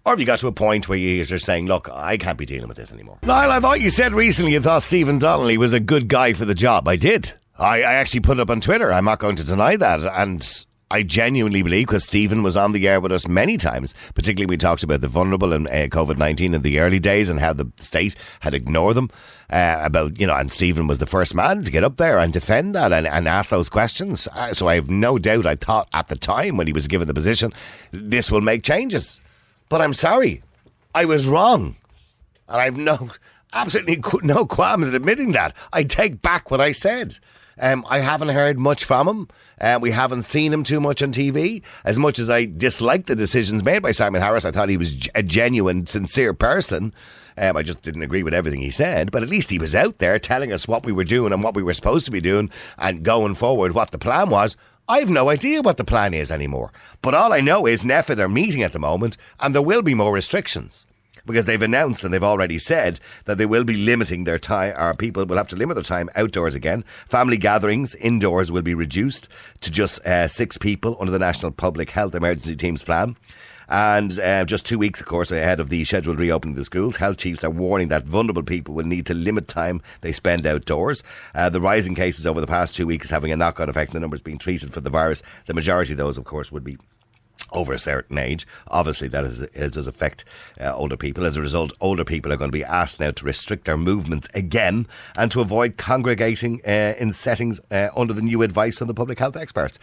Or 0.06 0.14
have 0.14 0.20
you 0.20 0.26
got 0.26 0.40
to 0.40 0.48
a 0.48 0.52
point 0.52 0.88
where 0.88 0.98
you're 0.98 1.26
just 1.26 1.46
saying, 1.46 1.68
look, 1.68 1.90
I 1.92 2.18
can't 2.18 2.38
be 2.38 2.46
dealing 2.46 2.68
with 2.68 2.78
this 2.78 2.92
anymore? 2.92 3.20
Niall, 3.22 3.52
I 3.52 3.60
thought 3.60 3.82
you 3.82 3.90
said 3.90 4.14
recently 4.14 4.54
you 4.54 4.62
thought 4.62 4.84
Stephen 4.84 5.20
Donnelly 5.20 5.58
was 5.58 5.74
a 5.74 5.80
good 5.80 6.08
guy 6.08 6.34
for 6.34 6.46
the 6.46 6.56
job. 6.56 6.88
I 6.88 6.96
did. 6.96 7.34
I, 7.58 7.80
I 7.80 7.94
actually 7.96 8.22
put 8.22 8.38
it 8.38 8.42
up 8.42 8.50
on 8.50 8.62
Twitter. 8.62 8.92
I'm 8.94 9.06
not 9.06 9.20
going 9.20 9.36
to 9.36 9.44
deny 9.44 9.76
that. 9.76 10.00
And 10.00 10.66
I 10.92 11.04
genuinely 11.04 11.62
believe, 11.62 11.88
because 11.88 12.06
Stephen 12.06 12.42
was 12.42 12.58
on 12.58 12.72
the 12.72 12.88
air 12.88 13.00
with 13.00 13.12
us 13.12 13.28
many 13.28 13.58
times, 13.58 13.94
particularly 14.16 14.50
we 14.50 14.58
talked 14.58 14.82
about 14.82 15.02
the 15.02 15.08
vulnerable 15.08 15.54
and 15.54 15.68
uh, 15.68 15.88
COVID 15.88 16.18
19 16.18 16.56
in 16.56 16.62
the 16.64 16.80
early 16.80 16.98
days 16.98 17.30
and 17.30 17.40
how 17.40 17.54
the 17.54 17.72
state 17.78 18.16
had 18.40 18.54
ignored 18.56 18.96
them. 18.96 19.10
Uh, 19.52 19.80
about, 19.82 20.20
you 20.20 20.26
know, 20.26 20.36
and 20.36 20.52
Stephen 20.52 20.88
was 20.88 21.00
the 21.00 21.06
first 21.06 21.36
man 21.36 21.64
to 21.64 21.72
get 21.72 21.84
up 21.84 21.98
there 21.98 22.20
and 22.20 22.32
defend 22.34 22.74
that 22.74 22.94
and, 22.94 23.06
and 23.08 23.28
ask 23.28 23.50
those 23.50 23.68
questions. 23.68 24.28
Uh, 24.34 24.54
so 24.54 24.68
I 24.68 24.76
have 24.76 24.90
no 24.90 25.20
doubt 25.20 25.46
I 25.46 25.56
thought 25.56 25.90
at 25.92 26.08
the 26.08 26.16
time 26.16 26.56
when 26.56 26.68
he 26.68 26.74
was 26.74 26.88
given 26.88 27.08
the 27.08 27.14
position, 27.14 27.52
this 27.92 28.32
will 28.32 28.42
make 28.42 28.64
changes. 28.64 29.20
But 29.70 29.82
I'm 29.82 29.94
sorry, 29.94 30.42
I 30.94 31.06
was 31.06 31.28
wrong. 31.28 31.76
And 32.48 32.60
I've 32.60 32.78
no, 32.78 33.12
absolutely 33.54 34.02
no 34.24 34.46
qualms 34.46 34.88
in 34.88 34.96
admitting 34.96 35.32
that. 35.34 35.56
I 35.72 35.84
take 35.84 36.22
back 36.22 36.50
what 36.50 36.60
I 36.60 36.72
said. 36.72 37.20
Um, 37.62 37.86
I 37.90 38.00
haven't 38.00 38.30
heard 38.30 38.58
much 38.58 38.86
from 38.86 39.08
him. 39.08 39.28
Uh, 39.60 39.78
we 39.82 39.92
haven't 39.92 40.22
seen 40.24 40.54
him 40.54 40.64
too 40.64 40.80
much 40.80 41.04
on 41.04 41.12
TV. 41.12 41.62
As 41.84 42.00
much 42.00 42.18
as 42.18 42.30
I 42.30 42.46
dislike 42.46 43.06
the 43.06 43.16
decisions 43.16 43.64
made 43.64 43.84
by 43.84 43.92
Simon 43.92 44.22
Harris, 44.22 44.46
I 44.46 44.52
thought 44.52 44.70
he 44.70 44.78
was 44.78 44.96
a 45.14 45.22
genuine, 45.22 45.86
sincere 45.86 46.34
person. 46.34 46.94
Um, 47.38 47.58
I 47.58 47.64
just 47.64 47.82
didn't 47.82 48.02
agree 48.02 48.24
with 48.24 48.34
everything 48.34 48.62
he 48.62 48.72
said, 48.72 49.12
but 49.12 49.24
at 49.24 49.30
least 49.30 49.50
he 49.50 49.60
was 49.60 49.76
out 49.76 50.00
there 50.00 50.20
telling 50.20 50.52
us 50.52 50.68
what 50.68 50.86
we 50.86 50.92
were 50.92 51.04
doing 51.04 51.32
and 51.32 51.44
what 51.44 51.54
we 51.54 51.64
were 51.64 51.74
supposed 51.74 52.06
to 52.06 52.12
be 52.12 52.22
doing 52.22 52.50
and 52.78 53.04
going 53.04 53.36
forward, 53.36 53.74
what 53.74 53.92
the 53.92 53.98
plan 53.98 54.30
was. 54.30 54.58
I 54.90 55.02
have 55.02 55.10
no 55.12 55.30
idea 55.30 55.62
what 55.62 55.78
the 55.78 55.84
plan 55.84 56.16
is 56.16 56.32
anymore. 56.32 56.72
But 57.04 57.14
all 57.14 57.32
I 57.32 57.42
know 57.42 57.68
is 57.68 57.84
NPHET 57.84 58.18
are 58.18 58.28
meeting 58.28 58.64
at 58.64 58.74
the 58.74 58.80
moment 58.80 59.18
and 59.40 59.54
there 59.54 59.62
will 59.62 59.84
be 59.84 59.94
more 59.94 60.12
restrictions 60.12 60.88
because 61.28 61.46
they've 61.46 61.62
announced 61.62 62.04
and 62.04 62.12
they've 62.12 62.24
already 62.24 62.58
said 62.58 63.00
that 63.26 63.38
they 63.38 63.46
will 63.46 63.64
be 63.64 63.76
limiting 63.76 64.24
their 64.24 64.40
time, 64.40 64.74
or 64.76 64.96
people 64.96 65.24
will 65.26 65.38
have 65.38 65.48
to 65.50 65.56
limit 65.56 65.76
their 65.76 65.84
time 65.84 66.10
outdoors 66.16 66.56
again. 66.56 66.84
Family 67.08 67.38
gatherings 67.38 67.94
indoors 67.94 68.52
will 68.52 68.64
be 68.64 68.74
reduced 68.74 69.30
to 69.62 69.70
just 69.70 70.04
uh, 70.08 70.28
six 70.28 70.58
people 70.58 70.98
under 71.00 71.12
the 71.12 71.20
National 71.20 71.52
Public 71.52 71.92
Health 71.92 72.16
Emergency 72.16 72.56
Teams 72.56 72.82
Plan. 72.82 73.16
And 73.70 74.20
uh, 74.20 74.46
just 74.46 74.66
two 74.66 74.80
weeks, 74.80 75.00
of 75.00 75.06
course, 75.06 75.32
ahead 75.32 75.60
of 75.60 75.70
the 75.70 75.86
scheduled 75.86 76.20
reopening 76.20 76.54
of 76.54 76.58
the 76.58 76.66
schools, 76.66 76.98
health 76.98 77.18
chiefs 77.18 77.44
are 77.44 77.52
warning 77.52 77.90
that 77.90 78.04
vulnerable 78.04 78.44
people 78.44 78.74
will 78.74 78.86
need 78.86 79.06
to 79.06 79.14
limit 79.14 79.48
time 79.48 79.82
they 80.02 80.12
spend 80.12 80.48
outdoors. 80.48 81.04
Uh, 81.36 81.50
the 81.50 81.62
rising 81.62 81.96
cases 81.96 82.26
over 82.26 82.42
the 82.42 82.48
past 82.48 82.76
two 82.76 82.88
weeks 82.88 83.06
is 83.06 83.12
having 83.12 83.32
a 83.32 83.36
knock 83.36 83.60
on 83.60 83.70
effect 83.70 83.92
on 83.92 83.94
the 83.94 84.00
numbers 84.00 84.22
being 84.22 84.40
treated 84.40 84.74
for 84.74 84.82
the 84.82 84.90
virus. 84.90 85.22
The 85.46 85.54
majority 85.54 85.94
of 85.94 85.98
those, 86.00 86.18
of 86.18 86.26
course, 86.26 86.52
would 86.52 86.64
be 86.64 86.78
over 87.52 87.74
a 87.74 87.80
certain 87.80 88.18
age. 88.18 88.46
Obviously, 88.68 89.08
that 89.08 89.24
is, 89.24 89.42
it 89.42 89.74
does 89.74 89.88
affect 89.88 90.26
uh, 90.60 90.74
older 90.76 90.98
people. 90.98 91.26
As 91.26 91.38
a 91.38 91.42
result, 91.42 91.74
older 91.82 92.04
people 92.04 92.32
are 92.34 92.38
going 92.38 92.52
to 92.52 92.58
be 92.58 92.64
asked 92.64 93.00
now 93.00 93.12
to 93.12 93.26
restrict 93.26 93.66
their 93.66 93.78
movements 93.78 94.28
again 94.34 94.88
and 95.16 95.32
to 95.32 95.42
avoid 95.42 95.78
congregating 95.78 96.62
uh, 96.66 96.96
in 97.00 97.12
settings 97.12 97.60
uh, 97.72 97.90
under 97.96 98.14
the 98.14 98.22
new 98.22 98.42
advice 98.42 98.80
from 98.80 98.88
the 98.88 98.94
public 98.94 99.20
health 99.20 99.38
experts. 99.38 99.80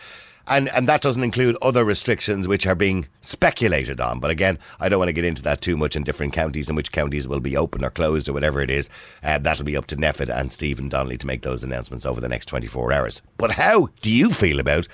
And, 0.49 0.69
and 0.69 0.89
that 0.89 1.01
doesn't 1.01 1.23
include 1.23 1.57
other 1.61 1.85
restrictions 1.85 2.47
which 2.47 2.67
are 2.67 2.75
being 2.75 3.09
speculated 3.21 4.01
on. 4.01 4.21
But 4.21 4.31
again, 4.31 4.59
I 4.79 4.89
don't 4.89 4.99
want 4.99 5.09
to 5.09 5.13
get 5.13 5.25
into 5.25 5.43
that 5.43 5.61
too 5.61 5.77
much 5.77 5.97
in 5.97 6.05
different 6.05 6.33
counties 6.33 6.69
and 6.69 6.77
which 6.77 6.93
counties 6.93 7.27
will 7.27 7.41
be 7.41 7.57
open 7.57 7.85
or 7.85 7.91
closed 7.91 8.29
or 8.29 8.33
whatever 8.33 8.61
it 8.61 8.71
is. 8.71 8.89
Uh, 9.23 9.39
that'll 9.39 9.65
be 9.65 9.77
up 9.77 9.87
to 9.89 9.97
NPHET 9.97 10.29
and 10.29 10.53
Stephen 10.53 10.89
Donnelly 10.89 11.19
to 11.19 11.27
make 11.27 11.43
those 11.43 11.65
announcements 11.65 12.07
over 12.07 12.21
the 12.21 12.29
next 12.29 12.47
24 12.47 12.93
hours. 12.93 13.23
But 13.39 13.53
how 13.53 13.89
do 14.03 14.11
you 14.11 14.31
feel 14.31 14.61
about 14.61 14.87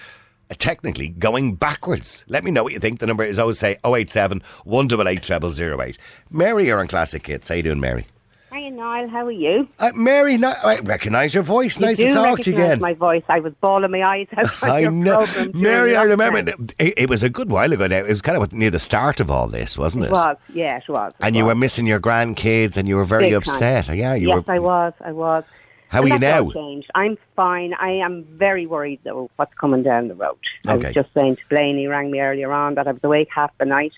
technically 0.59 1.09
going 1.09 1.55
backwards. 1.55 2.25
Let 2.29 2.45
me 2.45 2.51
know 2.51 2.63
what 2.63 2.73
you 2.73 2.79
think. 2.79 2.99
The 2.99 3.07
number 3.07 3.25
is 3.25 3.39
always 3.39 3.59
say 3.59 3.79
087 3.85 4.43
188 4.65 5.55
0008. 5.55 5.99
Mary, 6.31 6.67
you're 6.67 6.81
on 6.81 6.89
Classic 6.89 7.27
Hits. 7.27 7.49
How 7.49 7.55
you 7.55 7.63
doing, 7.63 7.81
Mary? 7.81 8.07
Hi, 8.53 8.69
Niall. 8.69 9.09
How 9.09 9.25
are 9.25 9.31
you? 9.33 9.67
Uh, 9.79 9.93
Mary, 9.95 10.37
no, 10.37 10.53
I 10.63 10.81
recognise 10.81 11.33
your 11.33 11.43
voice. 11.43 11.81
You 11.81 11.87
nice 11.87 11.97
to 11.97 12.11
talk 12.11 12.39
to 12.41 12.51
you 12.51 12.57
again. 12.57 12.81
My 12.81 12.93
voice. 12.93 13.25
I 13.31 13.41
was 13.41 13.55
bawling 13.63 13.91
my 13.91 14.03
eyes 14.03 14.27
out. 14.37 14.63
I 14.63 14.83
know, 14.89 15.27
Mary. 15.55 15.97
I 15.97 16.03
remember 16.03 16.53
it, 16.79 16.95
it 16.99 17.09
was 17.09 17.23
a 17.23 17.31
good 17.31 17.51
while 17.51 17.73
ago 17.73 17.87
now. 17.87 17.97
It 17.97 18.09
was 18.09 18.21
kind 18.21 18.37
of 18.37 18.53
near 18.53 18.69
the 18.71 18.79
start 18.79 19.21
of 19.21 19.31
all 19.31 19.49
this, 19.49 19.79
wasn't 19.79 20.05
it? 20.05 20.09
It 20.09 20.13
was. 20.13 20.37
Yeah, 20.53 20.77
it 20.77 20.85
was. 20.87 21.13
it 21.19 21.25
And 21.25 21.35
you 21.35 21.47
were 21.47 21.55
missing 21.55 21.87
your 21.87 21.99
grandkids, 21.99 22.77
and 22.77 22.87
you 22.87 22.97
were 22.97 23.05
very 23.05 23.31
Big 23.31 23.33
time. 23.43 23.55
upset. 23.55 23.97
Yeah, 23.97 24.13
you 24.15 24.29
were 24.29 24.37
yes, 24.37 24.47
were. 24.47 24.53
I 24.53 24.59
was. 24.59 24.93
I 25.01 25.13
was. 25.13 25.45
How 25.89 26.03
are 26.03 26.09
you 26.09 26.19
now? 26.19 26.51
Changed. 26.51 26.91
I'm 26.95 27.17
fine. 27.35 27.73
I 27.81 27.93
am 27.93 28.25
very 28.25 28.67
worried 28.67 29.01
though. 29.03 29.31
What's 29.37 29.55
coming 29.55 29.83
down 29.83 30.09
the 30.09 30.15
road? 30.15 30.37
I 30.67 30.75
Okay. 30.75 30.89
was 30.89 30.95
just 30.95 31.15
saying 31.15 31.37
to 31.37 31.43
Blaine. 31.49 31.79
He 31.79 31.87
rang 31.87 32.11
me 32.11 32.21
earlier 32.21 32.53
on 32.53 32.75
that 32.75 32.87
I 32.87 32.93
was 32.93 33.01
awake 33.03 33.29
half 33.35 33.57
the 33.57 33.65
night, 33.65 33.93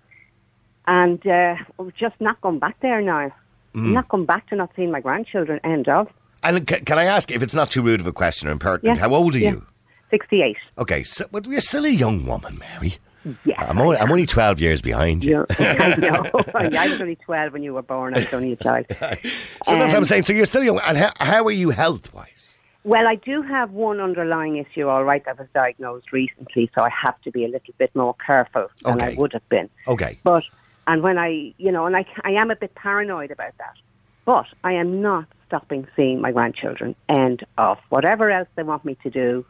and 0.86 1.24
uh, 1.26 1.56
I 1.76 1.82
was 1.82 1.94
just 1.94 2.20
not 2.20 2.40
going 2.40 2.60
back 2.60 2.78
there 2.80 3.00
now. 3.00 3.32
Mm. 3.74 3.80
I'm 3.86 3.92
not 3.92 4.08
going 4.08 4.24
back 4.24 4.48
to 4.48 4.56
not 4.56 4.70
seeing 4.76 4.90
my 4.90 5.00
grandchildren. 5.00 5.60
End 5.64 5.88
of. 5.88 6.08
And 6.42 6.68
c- 6.68 6.80
can 6.80 6.98
I 6.98 7.04
ask 7.04 7.30
if 7.30 7.42
it's 7.42 7.54
not 7.54 7.70
too 7.70 7.82
rude 7.82 8.00
of 8.00 8.06
a 8.06 8.12
question 8.12 8.48
or 8.48 8.52
impertinent? 8.52 8.98
Yeah, 8.98 9.02
How 9.08 9.14
old 9.14 9.34
are 9.34 9.38
yeah. 9.38 9.50
you? 9.52 9.66
Sixty-eight. 10.10 10.58
Okay, 10.78 11.02
so, 11.02 11.26
well, 11.32 11.42
you're 11.46 11.60
still 11.60 11.84
a 11.86 11.88
young 11.88 12.24
woman, 12.26 12.58
Mary. 12.58 12.96
Yes. 13.44 13.58
I'm 13.58 13.80
only, 13.80 13.96
I'm 13.96 14.10
only 14.12 14.26
12 14.26 14.60
years 14.60 14.82
behind 14.82 15.24
you. 15.24 15.46
I 15.58 15.96
know. 15.96 16.30
I 16.54 16.88
was 16.90 17.00
only 17.00 17.16
12 17.16 17.52
when 17.54 17.62
you 17.62 17.72
were 17.72 17.80
born. 17.82 18.14
I 18.14 18.18
was 18.18 18.28
only 18.34 18.52
a 18.52 18.56
child. 18.56 18.84
So 18.90 18.96
that's 18.98 19.22
what 19.64 19.80
I'm 19.90 19.96
Um, 19.96 20.04
saying. 20.04 20.24
So 20.24 20.34
you're 20.34 20.44
still 20.44 20.62
young. 20.62 20.78
And 20.86 20.98
how, 20.98 21.10
how 21.18 21.44
are 21.46 21.50
you 21.50 21.70
health 21.70 22.12
wise? 22.12 22.58
Well, 22.84 23.08
I 23.08 23.14
do 23.14 23.40
have 23.40 23.70
one 23.70 23.98
underlying 23.98 24.56
issue, 24.58 24.88
all 24.88 25.04
right, 25.04 25.24
that 25.24 25.38
was 25.38 25.48
diagnosed 25.54 26.12
recently, 26.12 26.70
so 26.74 26.82
I 26.84 26.90
have 27.02 27.18
to 27.22 27.30
be 27.30 27.46
a 27.46 27.48
little 27.48 27.72
bit 27.78 27.90
more 27.96 28.14
careful 28.24 28.68
than 28.84 28.96
Okay. 29.00 29.12
I 29.12 29.14
would 29.14 29.32
have 29.32 29.48
been. 29.48 29.70
Okay. 29.88 30.18
But, 30.22 30.44
and 30.86 31.02
when 31.02 31.18
I, 31.18 31.54
you 31.58 31.72
know, 31.72 31.86
and 31.86 31.96
I, 31.96 32.06
I 32.22 32.32
am 32.32 32.50
a 32.50 32.56
bit 32.56 32.74
paranoid 32.74 33.30
about 33.30 33.56
that. 33.58 33.74
But 34.24 34.46
I 34.62 34.72
am 34.72 35.02
not 35.02 35.26
stopping 35.46 35.86
seeing 35.96 36.20
my 36.20 36.32
grandchildren. 36.32 36.94
End 37.08 37.44
of. 37.58 37.78
Whatever 37.90 38.30
else 38.30 38.48
they 38.56 38.62
want 38.62 38.84
me 38.84 38.96
to 39.02 39.10
do, 39.10 39.44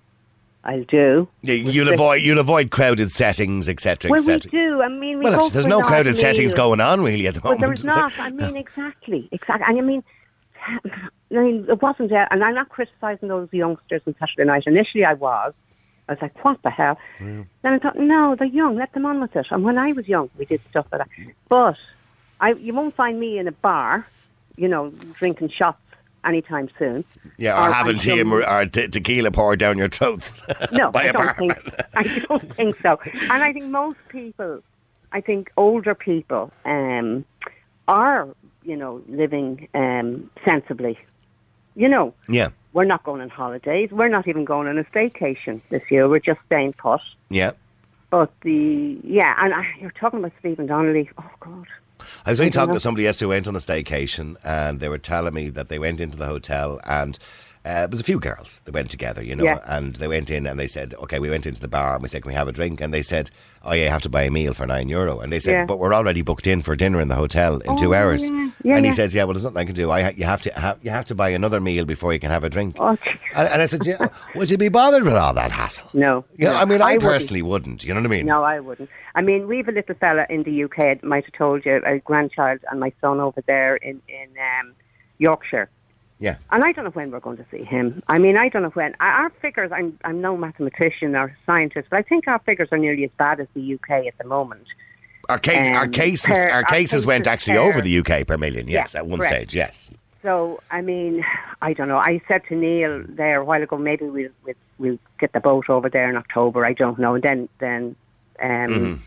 I'll 0.64 0.84
do. 0.84 1.28
Yeah, 1.42 1.54
You'll 1.54 1.92
avoid 1.92 2.22
you'll 2.22 2.38
avoid 2.38 2.70
crowded 2.70 3.10
settings, 3.10 3.68
etc., 3.68 4.10
Well, 4.10 4.24
we 4.24 4.34
etc. 4.34 4.50
do. 4.50 4.82
I 4.82 4.88
mean, 4.88 5.18
we 5.18 5.24
Well, 5.24 5.48
there's 5.50 5.66
no 5.66 5.82
crowded 5.82 6.16
settings 6.16 6.54
going 6.54 6.80
on 6.80 7.02
really 7.02 7.26
at 7.28 7.34
the 7.34 7.40
But 7.40 7.60
moment. 7.60 7.60
there's 7.60 7.78
is 7.80 7.84
not. 7.84 8.18
I 8.18 8.30
mean, 8.30 8.56
exactly, 8.56 9.28
exactly. 9.30 9.64
And 9.68 9.78
I 9.78 9.82
mean, 9.82 10.02
I 10.66 11.34
mean, 11.34 11.66
it 11.68 11.82
wasn't. 11.82 12.12
Uh, 12.12 12.26
and 12.30 12.42
I'm 12.42 12.54
not 12.54 12.68
criticising 12.68 13.28
those 13.28 13.48
youngsters 13.52 14.02
on 14.06 14.14
Saturday 14.18 14.44
night. 14.44 14.64
Initially, 14.66 15.04
I 15.04 15.14
was. 15.14 15.54
I 16.08 16.12
was 16.12 16.22
like, 16.22 16.44
what 16.44 16.62
the 16.62 16.70
hell? 16.70 16.98
Then 17.18 17.46
I 17.62 17.78
thought, 17.78 17.98
no, 17.98 18.36
they're 18.36 18.46
young. 18.46 18.76
Let 18.76 18.92
them 18.92 19.06
on 19.06 19.20
with 19.20 19.34
it. 19.36 19.46
And 19.50 19.64
when 19.64 19.78
I 19.78 19.92
was 19.92 20.06
young, 20.06 20.28
we 20.36 20.44
did 20.44 20.60
stuff 20.70 20.86
like 20.92 21.00
that. 21.00 21.08
But 21.48 21.76
I, 22.40 22.52
you 22.52 22.74
won't 22.74 22.94
find 22.94 23.18
me 23.18 23.38
in 23.38 23.48
a 23.48 23.52
bar, 23.52 24.06
you 24.56 24.68
know, 24.68 24.90
drinking 25.18 25.48
shots 25.50 25.78
anytime 26.24 26.68
soon. 26.78 27.04
Yeah, 27.38 27.56
or, 27.62 27.68
Or 27.68 27.72
having 27.72 27.98
tea 27.98 28.22
or, 28.22 28.66
te- 28.66 28.88
tequila 28.88 29.30
poured 29.30 29.58
down 29.60 29.78
your 29.78 29.88
throat. 29.88 30.30
No, 30.72 30.90
by 30.90 31.02
I 31.02 31.04
a 31.06 31.12
don't 31.12 31.26
bar. 31.26 31.34
think. 31.38 31.58
I 31.94 32.02
don't 32.28 32.54
think 32.54 32.76
so. 32.82 32.98
And 33.30 33.42
I 33.42 33.52
think 33.52 33.66
most 33.66 33.98
people, 34.08 34.62
I 35.12 35.20
think 35.20 35.50
older 35.56 35.94
people, 35.94 36.52
um, 36.64 37.24
are 37.88 38.28
you 38.62 38.76
know 38.76 39.02
living 39.08 39.68
um, 39.74 40.30
sensibly. 40.48 40.98
You 41.76 41.88
know, 41.88 42.14
Yeah, 42.28 42.48
we're 42.74 42.84
not 42.84 43.02
going 43.04 43.22
on 43.22 43.30
holidays. 43.30 43.90
We're 43.90 44.08
not 44.08 44.28
even 44.28 44.44
going 44.44 44.68
on 44.68 44.76
a 44.78 44.84
staycation 44.84 45.62
this 45.70 45.82
year. 45.90 46.08
We're 46.08 46.18
just 46.18 46.40
staying 46.46 46.74
put. 46.74 47.00
yeah. 47.30 47.52
But 48.10 48.30
the 48.42 49.00
yeah, 49.02 49.34
and 49.38 49.52
I, 49.52 49.66
you're 49.80 49.90
talking 49.90 50.20
about 50.20 50.32
Stephen 50.38 50.66
Donnelly. 50.66 51.10
Oh 51.18 51.30
God. 51.40 51.66
I 52.24 52.30
was 52.30 52.40
only 52.40 52.50
talking 52.50 52.68
know. 52.68 52.74
to 52.74 52.80
somebody 52.80 53.06
else 53.08 53.18
who 53.18 53.28
went 53.28 53.48
on 53.48 53.56
a 53.56 53.58
staycation, 53.58 54.36
and 54.44 54.78
they 54.78 54.88
were 54.88 54.98
telling 54.98 55.34
me 55.34 55.48
that 55.50 55.68
they 55.68 55.80
went 55.80 56.00
into 56.00 56.16
the 56.18 56.26
hotel, 56.26 56.80
and 56.84 57.18
uh, 57.66 57.84
it 57.84 57.90
was 57.90 58.00
a 58.00 58.04
few 58.04 58.18
girls 58.20 58.60
that 58.64 58.74
went 58.74 58.90
together, 58.90 59.22
you 59.22 59.34
know, 59.34 59.44
Yeah. 59.44 59.58
and 59.66 59.96
they 59.96 60.08
went 60.08 60.30
in 60.30 60.46
and 60.46 60.58
they 60.60 60.66
said, 60.66 60.94
"Okay, 61.02 61.18
we 61.18 61.30
went 61.30 61.46
into 61.46 61.60
the 61.60 61.68
bar 61.68 61.94
and 61.94 62.02
we 62.02 62.08
said, 62.08 62.22
can 62.22 62.28
we 62.28 62.34
have 62.34 62.48
a 62.48 62.52
drink?" 62.52 62.80
And 62.80 62.92
they 62.92 63.02
said, 63.02 63.30
"Oh 63.64 63.72
yeah, 63.72 63.84
you 63.84 63.90
have 63.90 64.02
to 64.02 64.08
buy 64.10 64.22
a 64.22 64.30
meal 64.30 64.52
for 64.54 64.66
nine 64.66 64.88
euro." 64.88 65.20
And 65.20 65.32
they 65.32 65.40
said, 65.40 65.52
Yeah. 65.52 65.64
"But 65.64 65.78
we're 65.78 65.94
already 65.94 66.20
booked 66.22 66.46
in 66.46 66.60
for 66.62 66.76
dinner 66.76 67.00
in 67.00 67.08
the 67.08 67.14
hotel 67.14 67.58
in 67.58 67.70
Oh, 67.70 67.76
two 67.76 67.94
hours." 67.94 68.22
yeah. 68.62 68.76
And 68.76 68.84
he 68.84 68.92
said, 68.92 69.12
"Yeah, 69.14 69.24
well, 69.24 69.32
there's 69.34 69.44
nothing 69.44 69.58
I 69.58 69.64
can 69.64 69.74
do. 69.74 69.90
I 69.90 70.02
ha- 70.02 70.12
you 70.14 70.24
have 70.24 70.40
to 70.42 70.50
ha- 70.60 70.76
you 70.82 70.90
have 70.90 71.06
to 71.06 71.14
buy 71.14 71.30
another 71.30 71.60
meal 71.60 71.84
before 71.86 72.12
you 72.12 72.20
can 72.20 72.30
have 72.30 72.44
a 72.44 72.50
drink." 72.50 72.76
Oh. 72.78 72.96
And, 73.34 73.48
and 73.48 73.62
I 73.62 73.66
said, 73.66 73.86
"Yeah, 73.86 74.06
would 74.34 74.50
you 74.50 74.58
be 74.58 74.68
bothered 74.68 75.02
with 75.04 75.14
all 75.14 75.32
that 75.34 75.50
hassle?" 75.50 75.88
No. 75.94 76.24
Yeah, 76.36 76.50
no, 76.50 76.56
I 76.56 76.64
mean, 76.66 76.82
I, 76.82 76.94
wouldn't. 76.94 77.02
personally 77.12 77.42
wouldn't. 77.42 77.82
You 77.84 77.94
know 77.94 78.00
what 78.00 78.06
I 78.06 78.10
mean? 78.16 78.26
No, 78.26 78.42
I 78.44 78.60
wouldn't. 78.60 78.90
I 79.14 79.22
mean, 79.22 79.46
we 79.48 79.56
have 79.58 79.68
a 79.68 79.72
little 79.72 79.94
fella 79.94 80.26
in 80.28 80.42
the 80.42 80.64
UK. 80.64 80.78
I 80.80 80.98
might 81.02 81.24
have 81.24 81.32
told 81.34 81.64
you, 81.64 81.80
a 81.86 81.98
grandchild, 82.00 82.60
and 82.70 82.78
my 82.78 82.92
son 83.00 83.20
over 83.20 83.40
there 83.46 83.76
in 83.76 84.02
in 84.08 84.28
um, 84.60 84.74
Yorkshire. 85.18 85.70
Yeah. 86.20 86.36
And 86.50 86.64
I 86.64 86.72
don't 86.72 86.84
know 86.84 86.90
when 86.92 87.10
we're 87.10 87.20
going 87.20 87.36
to 87.38 87.46
see 87.50 87.64
him. 87.64 88.02
I 88.08 88.18
mean, 88.18 88.36
I 88.36 88.48
don't 88.48 88.62
know 88.62 88.70
when. 88.70 88.94
Our 89.00 89.30
figures, 89.42 89.70
I'm, 89.72 89.98
I'm 90.04 90.20
no 90.20 90.36
mathematician 90.36 91.14
or 91.16 91.36
scientist, 91.44 91.88
but 91.90 91.98
I 91.98 92.02
think 92.02 92.28
our 92.28 92.38
figures 92.40 92.68
are 92.72 92.78
nearly 92.78 93.04
as 93.04 93.10
bad 93.18 93.40
as 93.40 93.48
the 93.54 93.74
UK 93.74 94.06
at 94.06 94.16
the 94.18 94.24
moment. 94.24 94.66
Our 95.28 95.38
case, 95.38 95.68
our 95.74 95.84
Um, 95.84 95.90
cases, 95.90 96.30
per- 96.30 96.42
our 96.50 96.50
our 96.58 96.62
cases 96.64 97.04
went 97.06 97.26
actually 97.26 97.56
per- 97.56 97.62
over 97.62 97.80
the 97.80 97.98
UK 97.98 98.26
per 98.26 98.36
million. 98.38 98.68
Yes, 98.68 98.94
Yeah, 98.94 99.00
at 99.00 99.06
one 99.06 99.18
correct. 99.18 99.34
stage. 99.34 99.54
Yes. 99.54 99.90
So, 100.22 100.60
I 100.70 100.80
mean, 100.80 101.24
I 101.60 101.72
don't 101.74 101.88
know. 101.88 101.98
I 101.98 102.20
said 102.28 102.42
to 102.48 102.54
Neil 102.54 103.04
there 103.08 103.40
a 103.40 103.44
while 103.44 103.62
ago, 103.62 103.76
maybe 103.76 104.06
we'll, 104.06 104.30
we'll, 104.44 104.54
we'll 104.78 104.98
get 105.18 105.32
the 105.32 105.40
boat 105.40 105.68
over 105.68 105.90
there 105.90 106.08
in 106.08 106.16
October. 106.16 106.64
I 106.64 106.72
don't 106.72 106.98
know. 106.98 107.14
And 107.14 107.22
then, 107.22 107.48
then 107.58 107.96
um, 108.42 109.02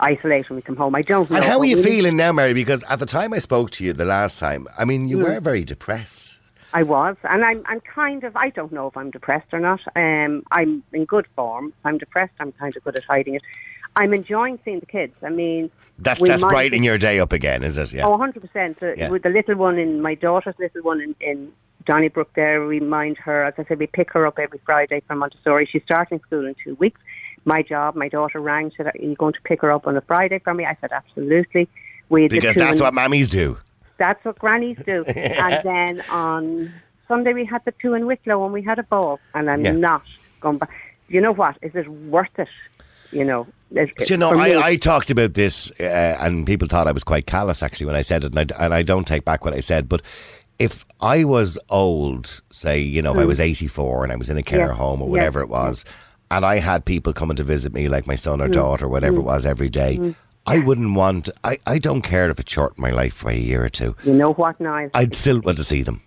isolate 0.00 0.48
when 0.48 0.56
we 0.56 0.62
come 0.62 0.76
home. 0.76 0.94
I 0.94 1.02
don't 1.02 1.30
know. 1.30 1.36
And 1.36 1.44
how 1.44 1.58
are 1.58 1.64
you 1.64 1.82
feeling 1.82 2.16
now, 2.16 2.32
Mary? 2.32 2.54
Because 2.54 2.84
at 2.84 2.98
the 2.98 3.06
time 3.06 3.32
I 3.32 3.38
spoke 3.38 3.70
to 3.72 3.84
you 3.84 3.92
the 3.92 4.04
last 4.04 4.38
time, 4.38 4.66
I 4.78 4.84
mean, 4.84 5.08
you 5.08 5.18
were 5.18 5.40
very 5.40 5.64
depressed. 5.64 6.40
I 6.74 6.82
was, 6.82 7.16
and 7.24 7.44
I'm 7.44 7.62
I'm 7.66 7.80
kind 7.80 8.24
of 8.24 8.36
I 8.36 8.50
don't 8.50 8.72
know 8.72 8.88
if 8.88 8.96
I'm 8.96 9.10
depressed 9.10 9.48
or 9.52 9.60
not. 9.60 9.80
Um, 9.96 10.42
I'm 10.52 10.82
in 10.92 11.06
good 11.06 11.26
form. 11.34 11.68
If 11.68 11.86
I'm 11.86 11.96
depressed, 11.96 12.34
I'm 12.40 12.52
kind 12.52 12.76
of 12.76 12.84
good 12.84 12.96
at 12.96 13.04
hiding 13.04 13.34
it. 13.36 13.42
I'm 13.96 14.12
enjoying 14.12 14.58
seeing 14.64 14.80
the 14.80 14.86
kids. 14.86 15.14
I 15.22 15.30
mean, 15.30 15.70
That's 15.98 16.22
that's 16.22 16.42
might 16.42 16.50
brightening 16.50 16.84
your 16.84 16.98
day 16.98 17.18
up 17.20 17.32
again, 17.32 17.64
is 17.64 17.78
it? 17.78 17.92
Yeah. 17.92 18.06
Oh, 18.06 18.16
100%. 18.16 18.82
Uh, 18.82 18.94
Yeah. 18.96 19.08
With 19.08 19.22
the 19.22 19.30
little 19.30 19.56
one 19.56 19.78
in 19.78 20.00
my 20.00 20.14
daughter's 20.14 20.54
little 20.58 20.82
one 20.82 21.00
in, 21.00 21.16
in 21.20 21.52
Donnybrook 21.84 22.32
there, 22.34 22.64
we 22.66 22.78
mind 22.80 23.16
her. 23.18 23.44
As 23.44 23.54
I 23.58 23.64
said, 23.64 23.78
we 23.80 23.88
pick 23.88 24.12
her 24.12 24.26
up 24.26 24.38
every 24.38 24.60
Friday 24.64 25.02
from 25.08 25.18
Montessori. 25.18 25.66
She's 25.66 25.82
starting 25.82 26.20
school 26.20 26.46
in 26.46 26.54
two 26.62 26.74
weeks. 26.76 27.00
My 27.48 27.62
job, 27.62 27.96
my 27.96 28.08
daughter 28.08 28.40
rang, 28.40 28.70
said, 28.76 28.86
are 28.88 28.92
you 29.00 29.14
going 29.16 29.32
to 29.32 29.40
pick 29.42 29.62
her 29.62 29.72
up 29.72 29.86
on 29.86 29.96
a 29.96 30.02
Friday 30.02 30.38
for 30.38 30.52
me? 30.52 30.66
I 30.66 30.76
said, 30.82 30.90
absolutely. 30.92 31.66
We 32.10 32.28
because 32.28 32.54
that's 32.54 32.80
what 32.80 32.92
mammies 32.92 33.30
do. 33.30 33.56
That's 33.98 34.22
what 34.24 34.38
grannies 34.38 34.76
do. 34.84 35.02
and 35.44 35.60
then 35.64 36.02
on 36.10 36.72
Sunday 37.08 37.32
we 37.32 37.46
had 37.46 37.62
the 37.64 37.72
two 37.80 37.94
in 37.94 38.04
Wicklow 38.06 38.44
and 38.44 38.52
we 38.52 38.62
had 38.62 38.78
a 38.78 38.82
ball. 38.82 39.20
And 39.34 39.50
I'm 39.50 39.64
Yeah. 39.64 39.72
not 39.72 40.02
going 40.40 40.58
back. 40.58 40.70
You 41.08 41.22
know 41.22 41.32
what? 41.32 41.56
Is 41.62 41.72
it 41.74 41.88
worth 41.88 42.38
it? 42.38 42.48
You 43.10 43.24
know. 43.24 43.46
But 43.72 44.10
you 44.10 44.18
know, 44.18 44.30
I, 44.38 44.66
I 44.68 44.76
talked 44.76 45.10
about 45.10 45.32
this, 45.34 45.70
uh, 45.80 46.16
and 46.20 46.46
people 46.46 46.68
thought 46.68 46.86
I 46.86 46.92
was 46.92 47.04
quite 47.04 47.26
callous 47.26 47.62
actually 47.62 47.86
when 47.86 47.96
I 47.96 48.02
said 48.02 48.24
it, 48.24 48.34
and 48.34 48.52
I, 48.52 48.64
and 48.64 48.74
I 48.74 48.82
don't 48.82 49.06
take 49.06 49.24
back 49.24 49.44
what 49.44 49.54
I 49.54 49.60
said. 49.60 49.88
But 49.88 50.02
if 50.58 50.84
I 51.00 51.24
was 51.24 51.58
old, 51.70 52.42
say, 52.50 52.78
you 52.78 53.00
know, 53.02 53.12
if 53.12 53.18
I 53.18 53.24
was 53.24 53.40
84 53.40 54.04
and 54.04 54.12
I 54.12 54.16
was 54.16 54.28
in 54.28 54.36
a 54.36 54.42
care 54.42 54.64
Hmm. 54.64 54.68
Yeah. 54.68 54.74
home 54.74 55.00
or 55.02 55.06
Yeah. 55.08 55.12
whatever 55.12 55.40
it 55.40 55.48
was, 55.48 55.84
and 56.30 56.44
I 56.44 56.58
had 56.58 56.84
people 56.84 57.12
coming 57.12 57.36
to 57.36 57.44
visit 57.44 57.72
me, 57.72 57.88
like 57.88 58.06
my 58.06 58.14
son 58.14 58.40
or 58.40 58.48
mm. 58.48 58.52
daughter, 58.52 58.88
whatever 58.88 59.16
it 59.16 59.22
mm. 59.22 59.24
was, 59.24 59.46
every 59.46 59.68
day, 59.68 59.96
mm. 59.96 60.14
I 60.46 60.58
wouldn't 60.58 60.94
want, 60.94 61.28
I, 61.44 61.58
I 61.66 61.78
don't 61.78 62.02
care 62.02 62.30
if 62.30 62.40
it 62.40 62.48
shortened 62.48 62.78
my 62.78 62.90
life 62.90 63.22
by 63.22 63.32
a 63.32 63.36
year 63.36 63.64
or 63.64 63.68
two. 63.68 63.94
you 64.04 64.14
know 64.14 64.32
what, 64.32 64.58
Niall? 64.60 64.90
I'd 64.94 65.14
still 65.14 65.40
want 65.40 65.58
to 65.58 65.64
see 65.64 65.82
them. 65.82 66.02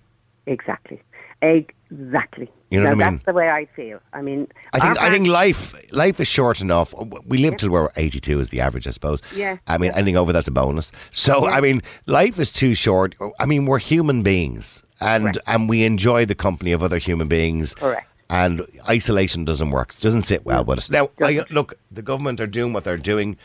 Exactly. 0.47 1.01
Exactly. 1.41 2.51
You 2.69 2.79
know 2.79 2.85
now, 2.85 2.95
what 2.95 3.03
I 3.03 3.09
mean? 3.09 3.15
That's 3.17 3.25
the 3.25 3.33
way 3.33 3.49
I 3.49 3.65
feel. 3.75 3.99
I 4.13 4.21
mean, 4.21 4.47
I 4.73 4.79
think 4.79 5.01
I 5.01 5.09
think 5.09 5.27
life 5.27 5.73
life 5.91 6.19
is 6.19 6.27
short 6.27 6.61
enough. 6.61 6.93
We 7.25 7.37
live 7.39 7.57
till 7.57 7.69
we're 7.69 7.89
eighty 7.97 8.19
two 8.19 8.39
is 8.39 8.49
the 8.49 8.61
average, 8.61 8.87
I 8.87 8.91
suppose. 8.91 9.21
Yeah. 9.35 9.57
I 9.67 9.77
mean, 9.77 9.91
anything 9.91 10.15
over 10.15 10.31
that's 10.31 10.47
a 10.47 10.51
bonus. 10.51 10.91
So 11.11 11.47
I 11.47 11.59
mean, 11.59 11.81
life 12.05 12.39
is 12.39 12.51
too 12.51 12.75
short. 12.75 13.15
I 13.39 13.45
mean, 13.45 13.65
we're 13.65 13.79
human 13.79 14.23
beings, 14.23 14.83
and 15.01 15.23
Correct. 15.23 15.39
and 15.47 15.67
we 15.67 15.83
enjoy 15.83 16.25
the 16.25 16.35
company 16.35 16.71
of 16.71 16.81
other 16.81 16.97
human 16.97 17.27
beings. 17.27 17.75
Correct. 17.75 18.07
And 18.31 18.65
isolation 18.87 19.43
doesn't 19.43 19.71
work. 19.71 19.93
It 19.93 19.99
doesn't 19.99 20.21
sit 20.21 20.45
well 20.45 20.63
with 20.63 20.77
us. 20.77 20.89
Now, 20.89 21.09
I, 21.21 21.43
look, 21.49 21.73
the 21.91 22.01
government 22.01 22.39
are 22.39 22.47
doing 22.47 22.71
what 22.71 22.85
they're 22.85 22.95
doing. 22.95 23.35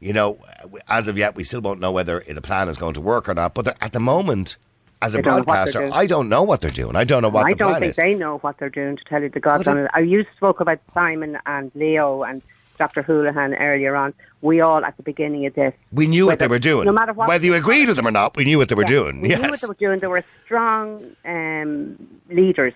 You 0.00 0.12
know, 0.12 0.38
as 0.86 1.08
of 1.08 1.16
yet, 1.16 1.34
we 1.34 1.44
still 1.44 1.62
won't 1.62 1.80
know 1.80 1.90
whether 1.90 2.20
the 2.28 2.42
plan 2.42 2.68
is 2.68 2.76
going 2.76 2.92
to 2.94 3.00
work 3.00 3.26
or 3.26 3.32
not. 3.34 3.54
But 3.54 3.74
at 3.80 3.92
the 3.94 4.00
moment, 4.00 4.58
as 5.00 5.14
a 5.14 5.18
They 5.18 5.22
don't 5.22 5.30
know 5.32 5.36
what 5.38 5.46
they're 5.46 5.54
broadcaster, 5.54 5.78
doing. 5.80 5.92
I 5.94 6.06
don't 6.06 6.28
know 6.28 6.42
what 6.42 6.60
they're 6.60 6.68
doing. 6.70 6.94
I 6.94 7.04
don't 7.04 7.22
know 7.22 7.30
what 7.30 7.46
I 7.46 7.54
don't 7.54 7.80
think 7.80 7.90
is. 7.92 7.96
they 7.96 8.12
know 8.14 8.36
what 8.38 8.58
they're 8.58 8.68
doing, 8.68 8.98
to 8.98 9.04
tell 9.04 9.22
you 9.22 9.30
the 9.30 9.40
God's 9.40 9.64
Well, 9.64 9.88
honest. 9.94 10.10
You 10.10 10.26
spoke 10.36 10.60
about 10.60 10.78
Simon 10.92 11.38
and 11.46 11.70
Leo 11.74 12.22
and 12.22 12.42
Dr. 12.78 13.02
Holohan 13.02 13.58
earlier 13.58 13.96
on. 13.96 14.12
We 14.42 14.60
all, 14.60 14.84
at 14.84 14.94
the 14.98 15.02
beginning 15.02 15.46
of 15.46 15.54
this, 15.54 15.72
We 15.90 16.06
knew 16.06 16.26
what 16.26 16.38
they 16.38 16.48
were 16.48 16.58
doing. 16.58 16.84
no 16.84 16.92
matter 16.92 17.14
what- 17.14 17.28
Whether 17.28 17.46
you 17.46 17.54
agreed 17.54 17.88
with 17.88 17.96
them 17.96 18.06
or 18.06 18.10
not, 18.10 18.36
we 18.36 18.44
knew 18.44 18.58
what 18.58 18.68
they 18.68 18.74
were 18.74 18.82
Yeah, 18.82 18.88
doing. 18.88 19.22
We 19.22 19.30
yes. 19.30 19.40
knew 19.40 19.48
what 19.48 19.60
they 19.62 19.68
were 19.68 19.74
doing. 19.74 19.98
They 20.00 20.06
were 20.06 20.24
strong 20.44 21.02
um, 21.24 21.96
leaders. 22.28 22.74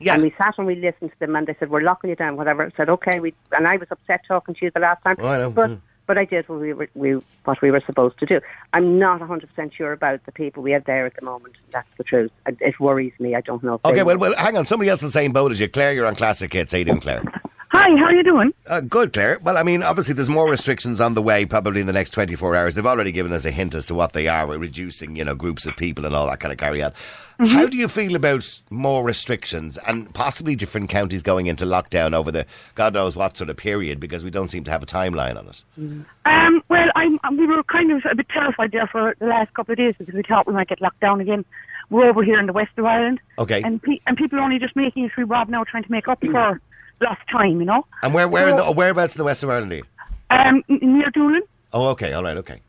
Yeah. 0.00 0.14
And 0.14 0.22
we 0.22 0.34
sat 0.40 0.54
and 0.58 0.66
we 0.66 0.76
listened 0.76 1.10
to 1.10 1.18
them 1.18 1.34
and 1.34 1.46
they 1.46 1.56
said, 1.58 1.70
we're 1.70 1.82
locking 1.82 2.10
you 2.10 2.16
down, 2.16 2.36
whatever. 2.36 2.64
I 2.64 2.70
said, 2.76 2.88
okay. 2.88 3.18
We, 3.20 3.34
and 3.52 3.66
I 3.66 3.76
was 3.76 3.88
upset 3.90 4.20
talking 4.26 4.54
to 4.54 4.64
you 4.64 4.70
the 4.72 4.80
last 4.80 5.02
time. 5.02 5.16
Oh. 5.18 5.50
But 5.50 5.70
Mm. 5.70 5.80
But 6.08 6.16
I 6.16 6.24
did 6.24 6.48
what 6.48 6.60
we 6.60 6.72
were, 6.72 6.88
we, 6.94 7.20
what 7.44 7.60
we 7.60 7.70
were 7.70 7.82
supposed 7.84 8.18
to 8.20 8.24
do. 8.24 8.40
I'm 8.72 8.98
not 8.98 9.20
100% 9.20 9.72
sure 9.74 9.92
about 9.92 10.24
the 10.24 10.32
people 10.32 10.62
we 10.62 10.72
have 10.72 10.84
there 10.84 11.04
at 11.04 11.14
the 11.14 11.22
moment. 11.22 11.56
That's 11.70 11.86
the 11.98 12.04
truth. 12.04 12.30
It, 12.46 12.56
it 12.60 12.80
worries 12.80 13.12
me. 13.20 13.34
I 13.34 13.42
don't 13.42 13.62
know. 13.62 13.74
if 13.74 13.84
Okay, 13.84 14.02
well, 14.02 14.16
well, 14.16 14.34
hang 14.38 14.56
on. 14.56 14.64
Somebody 14.64 14.88
else 14.88 15.02
in 15.02 15.08
the 15.08 15.12
same 15.12 15.32
boat 15.32 15.52
as 15.52 15.60
you. 15.60 15.68
Claire, 15.68 15.92
you're 15.92 16.06
on 16.06 16.16
Classic 16.16 16.50
Hits. 16.50 16.72
How 16.72 16.78
you 16.78 16.86
doing, 16.86 17.00
Claire? 17.00 17.22
Hi, 17.80 17.94
how 17.96 18.06
are 18.06 18.12
you 18.12 18.24
doing? 18.24 18.52
Uh, 18.66 18.80
good, 18.80 19.12
Claire. 19.12 19.38
Well, 19.40 19.56
I 19.56 19.62
mean, 19.62 19.84
obviously, 19.84 20.12
there's 20.12 20.28
more 20.28 20.50
restrictions 20.50 21.00
on 21.00 21.14
the 21.14 21.22
way 21.22 21.46
probably 21.46 21.80
in 21.80 21.86
the 21.86 21.92
next 21.92 22.10
24 22.10 22.56
hours. 22.56 22.74
They've 22.74 22.84
already 22.84 23.12
given 23.12 23.32
us 23.32 23.44
a 23.44 23.52
hint 23.52 23.72
as 23.72 23.86
to 23.86 23.94
what 23.94 24.14
they 24.14 24.26
are. 24.26 24.48
We're 24.48 24.58
reducing, 24.58 25.14
you 25.14 25.24
know, 25.24 25.36
groups 25.36 25.64
of 25.64 25.76
people 25.76 26.04
and 26.04 26.12
all 26.12 26.26
that 26.26 26.40
kind 26.40 26.50
of 26.50 26.58
carry 26.58 26.82
on. 26.82 26.92
How 27.38 27.68
do 27.68 27.76
you 27.76 27.86
feel 27.86 28.16
about 28.16 28.60
more 28.68 29.04
restrictions 29.04 29.78
and 29.86 30.12
possibly 30.12 30.56
different 30.56 30.90
counties 30.90 31.22
going 31.22 31.46
into 31.46 31.66
lockdown 31.66 32.14
over 32.14 32.32
the 32.32 32.46
God 32.74 32.94
knows 32.94 33.14
what 33.14 33.36
sort 33.36 33.48
of 33.48 33.56
period 33.56 34.00
because 34.00 34.24
we 34.24 34.30
don't 34.30 34.48
seem 34.48 34.64
to 34.64 34.72
have 34.72 34.82
a 34.82 34.86
timeline 34.86 35.38
on 35.38 35.46
it? 35.46 35.62
Um, 36.24 36.60
well, 36.68 36.90
I'm, 36.96 37.20
we 37.36 37.46
were 37.46 37.62
kind 37.62 37.92
of 37.92 38.04
a 38.10 38.16
bit 38.16 38.28
terrified 38.28 38.72
there 38.72 38.88
for 38.88 39.14
the 39.20 39.26
last 39.26 39.54
couple 39.54 39.70
of 39.70 39.78
days 39.78 39.94
because 39.96 40.14
we 40.14 40.24
thought 40.24 40.48
we 40.48 40.52
might 40.52 40.68
get 40.68 40.80
locked 40.80 40.98
down 40.98 41.20
again. 41.20 41.44
We're 41.90 42.08
over 42.08 42.24
here 42.24 42.40
in 42.40 42.46
the 42.46 42.52
west 42.52 42.72
of 42.76 42.84
Ireland. 42.86 43.20
Okay. 43.38 43.62
And, 43.62 43.80
pe- 43.80 44.00
and 44.08 44.16
people 44.16 44.40
are 44.40 44.42
only 44.42 44.58
just 44.58 44.74
making 44.74 45.04
it 45.04 45.12
through 45.12 45.26
Rob 45.26 45.48
now, 45.48 45.62
trying 45.62 45.84
to 45.84 45.92
make 45.92 46.08
up 46.08 46.20
for 46.20 46.60
lost 47.00 47.20
time, 47.30 47.60
you 47.60 47.66
know? 47.66 47.86
And 48.02 48.14
where, 48.14 48.28
where 48.28 48.48
in 48.48 48.56
the, 48.56 48.70
whereabouts 48.70 49.14
in 49.14 49.18
the 49.18 49.24
west 49.24 49.42
of 49.42 49.50
Ireland 49.50 49.72
are 49.72 49.76
you? 49.76 49.84
Um, 50.30 50.64
near 50.68 51.10
Doolin. 51.10 51.42
Oh, 51.72 51.88
okay. 51.88 52.12
All 52.12 52.22
right. 52.22 52.36
Okay. 52.36 52.60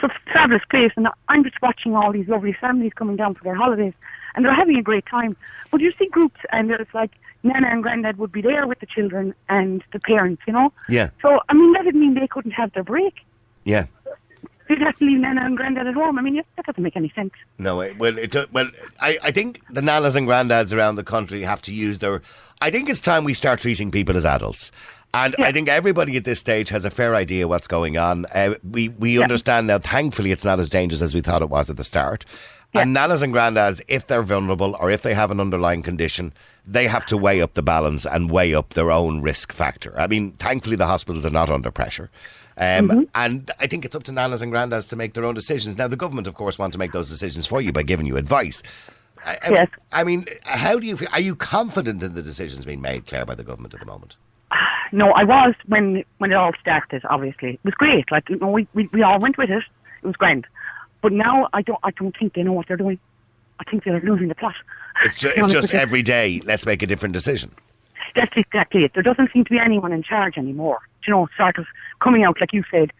So 0.00 0.08
fabulous 0.32 0.64
place, 0.68 0.92
and 0.96 1.08
I'm 1.28 1.44
just 1.44 1.62
watching 1.62 1.94
all 1.94 2.12
these 2.12 2.28
lovely 2.28 2.52
families 2.52 2.92
coming 2.94 3.16
down 3.16 3.34
for 3.34 3.44
their 3.44 3.54
holidays, 3.54 3.94
and 4.34 4.44
they're 4.44 4.54
having 4.54 4.76
a 4.76 4.82
great 4.82 5.06
time. 5.06 5.36
But 5.70 5.80
you 5.80 5.92
see 5.98 6.06
groups, 6.06 6.40
and 6.50 6.70
it's 6.70 6.92
like 6.92 7.12
Nana 7.44 7.68
and 7.68 7.82
Granddad 7.82 8.18
would 8.18 8.32
be 8.32 8.42
there 8.42 8.66
with 8.66 8.80
the 8.80 8.86
children 8.86 9.34
and 9.48 9.84
the 9.92 10.00
parents, 10.00 10.42
you 10.46 10.52
know. 10.52 10.72
Yeah. 10.88 11.10
So 11.22 11.40
I 11.48 11.54
mean, 11.54 11.72
that 11.74 11.84
would 11.84 11.94
mean 11.94 12.14
they 12.14 12.26
couldn't 12.26 12.50
have 12.52 12.72
their 12.72 12.82
break. 12.82 13.14
Yeah. 13.64 13.86
They'd 14.68 14.80
have 14.80 14.96
to 14.98 15.04
leave 15.04 15.20
Nana 15.20 15.44
and 15.44 15.56
Granddad 15.56 15.86
at 15.86 15.94
home. 15.94 16.18
I 16.18 16.22
mean, 16.22 16.42
that 16.56 16.66
doesn't 16.66 16.82
make 16.82 16.96
any 16.96 17.12
sense. 17.14 17.32
No, 17.58 17.80
it, 17.80 17.98
well, 17.98 18.18
it, 18.18 18.34
uh, 18.34 18.46
well, 18.52 18.68
I, 19.00 19.18
I 19.22 19.30
think 19.30 19.62
the 19.70 19.80
nanas 19.80 20.16
and 20.16 20.26
Grandads 20.26 20.76
around 20.76 20.96
the 20.96 21.04
country 21.04 21.42
have 21.42 21.62
to 21.62 21.72
use 21.72 22.00
their. 22.00 22.22
I 22.60 22.70
think 22.70 22.88
it's 22.88 23.00
time 23.00 23.24
we 23.24 23.34
start 23.34 23.60
treating 23.60 23.90
people 23.90 24.16
as 24.16 24.24
adults. 24.24 24.72
And 25.14 25.34
I 25.38 25.52
think 25.52 25.68
everybody 25.68 26.16
at 26.16 26.24
this 26.24 26.40
stage 26.40 26.68
has 26.70 26.84
a 26.84 26.90
fair 26.90 27.14
idea 27.14 27.48
what's 27.48 27.66
going 27.66 27.96
on. 27.96 28.26
Uh, 28.34 28.54
we 28.68 28.88
we 28.88 29.22
understand 29.22 29.66
now. 29.66 29.78
Thankfully, 29.78 30.32
it's 30.32 30.44
not 30.44 30.58
as 30.58 30.68
dangerous 30.68 31.00
as 31.00 31.14
we 31.14 31.20
thought 31.20 31.42
it 31.42 31.48
was 31.48 31.70
at 31.70 31.76
the 31.76 31.84
start. 31.84 32.24
And 32.74 32.94
nanas 32.94 33.22
and 33.22 33.32
grandads, 33.32 33.80
if 33.88 34.06
they're 34.06 34.22
vulnerable 34.22 34.76
or 34.78 34.90
if 34.90 35.00
they 35.00 35.14
have 35.14 35.30
an 35.30 35.40
underlying 35.40 35.82
condition, 35.82 36.34
they 36.66 36.86
have 36.86 37.06
to 37.06 37.16
weigh 37.16 37.40
up 37.40 37.54
the 37.54 37.62
balance 37.62 38.04
and 38.04 38.30
weigh 38.30 38.52
up 38.52 38.74
their 38.74 38.90
own 38.90 39.22
risk 39.22 39.52
factor. 39.52 39.98
I 39.98 40.06
mean, 40.06 40.32
thankfully, 40.32 40.76
the 40.76 40.86
hospitals 40.86 41.24
are 41.24 41.30
not 41.30 41.48
under 41.48 41.70
pressure. 41.70 42.10
Um, 42.58 43.06
And 43.14 43.50
I 43.60 43.66
think 43.66 43.84
it's 43.84 43.94
up 43.94 44.04
to 44.04 44.12
nanas 44.12 44.40
and 44.42 44.52
granddads 44.52 44.88
to 44.90 44.96
make 44.96 45.14
their 45.14 45.24
own 45.24 45.34
decisions. 45.34 45.76
Now, 45.76 45.88
the 45.88 45.96
government, 45.96 46.26
of 46.26 46.34
course, 46.34 46.58
want 46.58 46.72
to 46.72 46.78
make 46.78 46.92
those 46.92 47.08
decisions 47.08 47.46
for 47.46 47.60
you 47.60 47.72
by 47.72 47.82
giving 47.82 48.06
you 48.06 48.16
advice. 48.16 48.62
I, 49.24 49.38
I- 49.44 49.50
Yes. 49.50 49.68
I 49.92 50.04
mean, 50.04 50.24
how 50.44 50.78
do 50.78 50.86
you 50.86 50.96
feel? 50.96 51.08
Are 51.12 51.20
you 51.20 51.34
confident 51.36 52.02
in 52.02 52.14
the 52.14 52.22
decisions 52.22 52.64
being 52.64 52.80
made, 52.80 53.06
Claire, 53.06 53.26
by 53.26 53.34
the 53.34 53.44
government 53.44 53.74
at 53.74 53.80
the 53.80 53.86
moment? 53.86 54.16
No, 54.92 55.10
I 55.10 55.24
was 55.24 55.54
when 55.66 56.04
when 56.18 56.30
it 56.30 56.36
all 56.36 56.52
started. 56.60 57.02
Obviously, 57.10 57.54
it 57.54 57.60
was 57.64 57.74
great. 57.74 58.08
Like 58.12 58.30
you 58.30 58.36
know, 58.38 58.48
we, 58.52 58.68
we 58.72 58.88
we 58.92 59.02
all 59.02 59.18
went 59.18 59.36
with 59.36 59.50
it. 59.50 59.64
It 60.02 60.06
was 60.06 60.14
grand. 60.14 60.46
But 61.02 61.12
now 61.12 61.48
I 61.52 61.60
don't 61.62 61.80
I 61.82 61.90
don't 61.90 62.16
think 62.16 62.34
they 62.34 62.44
know 62.44 62.52
what 62.52 62.68
they're 62.68 62.76
doing. 62.76 63.00
I 63.58 63.64
think 63.68 63.82
they're 63.82 64.00
losing 64.00 64.28
the 64.28 64.36
plot. 64.36 64.54
It's, 65.02 65.18
ju- 65.18 65.32
it's 65.36 65.52
just 65.52 65.74
every 65.74 66.02
day, 66.02 66.40
let's 66.44 66.64
make 66.66 66.82
a 66.82 66.86
different 66.86 67.14
decision. 67.14 67.50
That's 68.14 68.32
exactly 68.36 68.84
it. 68.84 68.94
There 68.94 69.02
doesn't 69.02 69.32
seem 69.32 69.42
to 69.44 69.50
be 69.50 69.58
anyone 69.58 69.92
in 69.92 70.04
charge 70.04 70.38
anymore. 70.38 70.78
You 71.04 71.12
know, 71.14 71.28
sort 71.36 71.58
of 71.58 71.66
coming 72.00 72.24
out 72.24 72.40
like 72.40 72.52
you 72.52 72.64
said, 72.70 72.92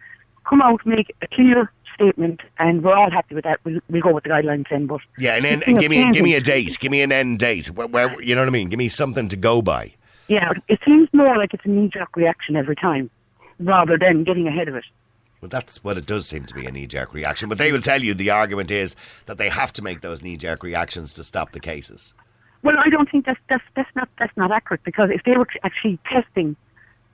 come 0.45 0.61
out, 0.61 0.85
make 0.85 1.15
a 1.21 1.27
clear 1.27 1.71
statement, 1.93 2.41
and 2.59 2.83
we're 2.83 2.95
all 2.95 3.11
happy 3.11 3.35
with 3.35 3.43
that. 3.43 3.59
We'll, 3.63 3.79
we'll 3.89 4.01
go 4.01 4.13
with 4.13 4.23
the 4.23 4.29
guidelines 4.29 4.69
then. 4.69 4.87
But 4.87 5.01
Yeah, 5.17 5.35
and 5.35 5.45
then 5.45 5.63
and 5.63 5.79
give 5.79 5.89
me 5.89 6.11
give 6.11 6.23
me 6.23 6.35
a 6.35 6.41
date, 6.41 6.77
give 6.79 6.91
me 6.91 7.01
an 7.01 7.11
end 7.11 7.39
date. 7.39 7.67
Where, 7.67 7.87
where 7.87 8.21
you 8.21 8.35
know 8.35 8.41
what 8.41 8.47
I 8.47 8.51
mean? 8.51 8.69
Give 8.69 8.77
me 8.77 8.89
something 8.89 9.27
to 9.29 9.35
go 9.35 9.61
by. 9.61 9.93
Yeah, 10.27 10.51
it 10.67 10.79
seems 10.85 11.09
more 11.13 11.37
like 11.37 11.53
it's 11.53 11.63
a 11.65 11.69
knee-jerk 11.69 12.17
reaction 12.17 12.57
every 12.57 12.75
time, 12.75 13.09
rather 13.59 13.97
than 13.97 14.25
getting 14.25 14.45
ahead 14.47 14.67
of 14.67 14.75
it. 14.75 14.83
Well, 15.39 15.49
that's 15.49 15.83
what 15.83 15.97
it 15.97 16.05
does 16.05 16.27
seem 16.27 16.45
to 16.45 16.53
be 16.53 16.65
a 16.65 16.71
knee 16.71 16.87
jerk 16.87 17.13
reaction. 17.13 17.47
But 17.47 17.59
they 17.59 17.71
will 17.71 17.81
tell 17.81 18.01
you 18.01 18.13
the 18.13 18.31
argument 18.31 18.71
is 18.71 18.95
that 19.25 19.37
they 19.37 19.49
have 19.49 19.71
to 19.73 19.81
make 19.81 20.01
those 20.01 20.23
knee 20.23 20.35
jerk 20.35 20.63
reactions 20.63 21.13
to 21.13 21.23
stop 21.23 21.51
the 21.51 21.59
cases. 21.59 22.13
Well, 22.63 22.75
I 22.77 22.89
don't 22.89 23.09
think 23.09 23.25
that's 23.25 23.39
that's 23.47 23.63
that's 23.75 23.95
not 23.95 24.09
that's 24.17 24.35
not 24.35 24.51
accurate 24.51 24.83
because 24.83 25.09
if 25.11 25.23
they 25.23 25.37
were 25.37 25.47
actually 25.63 25.99
testing 26.09 26.55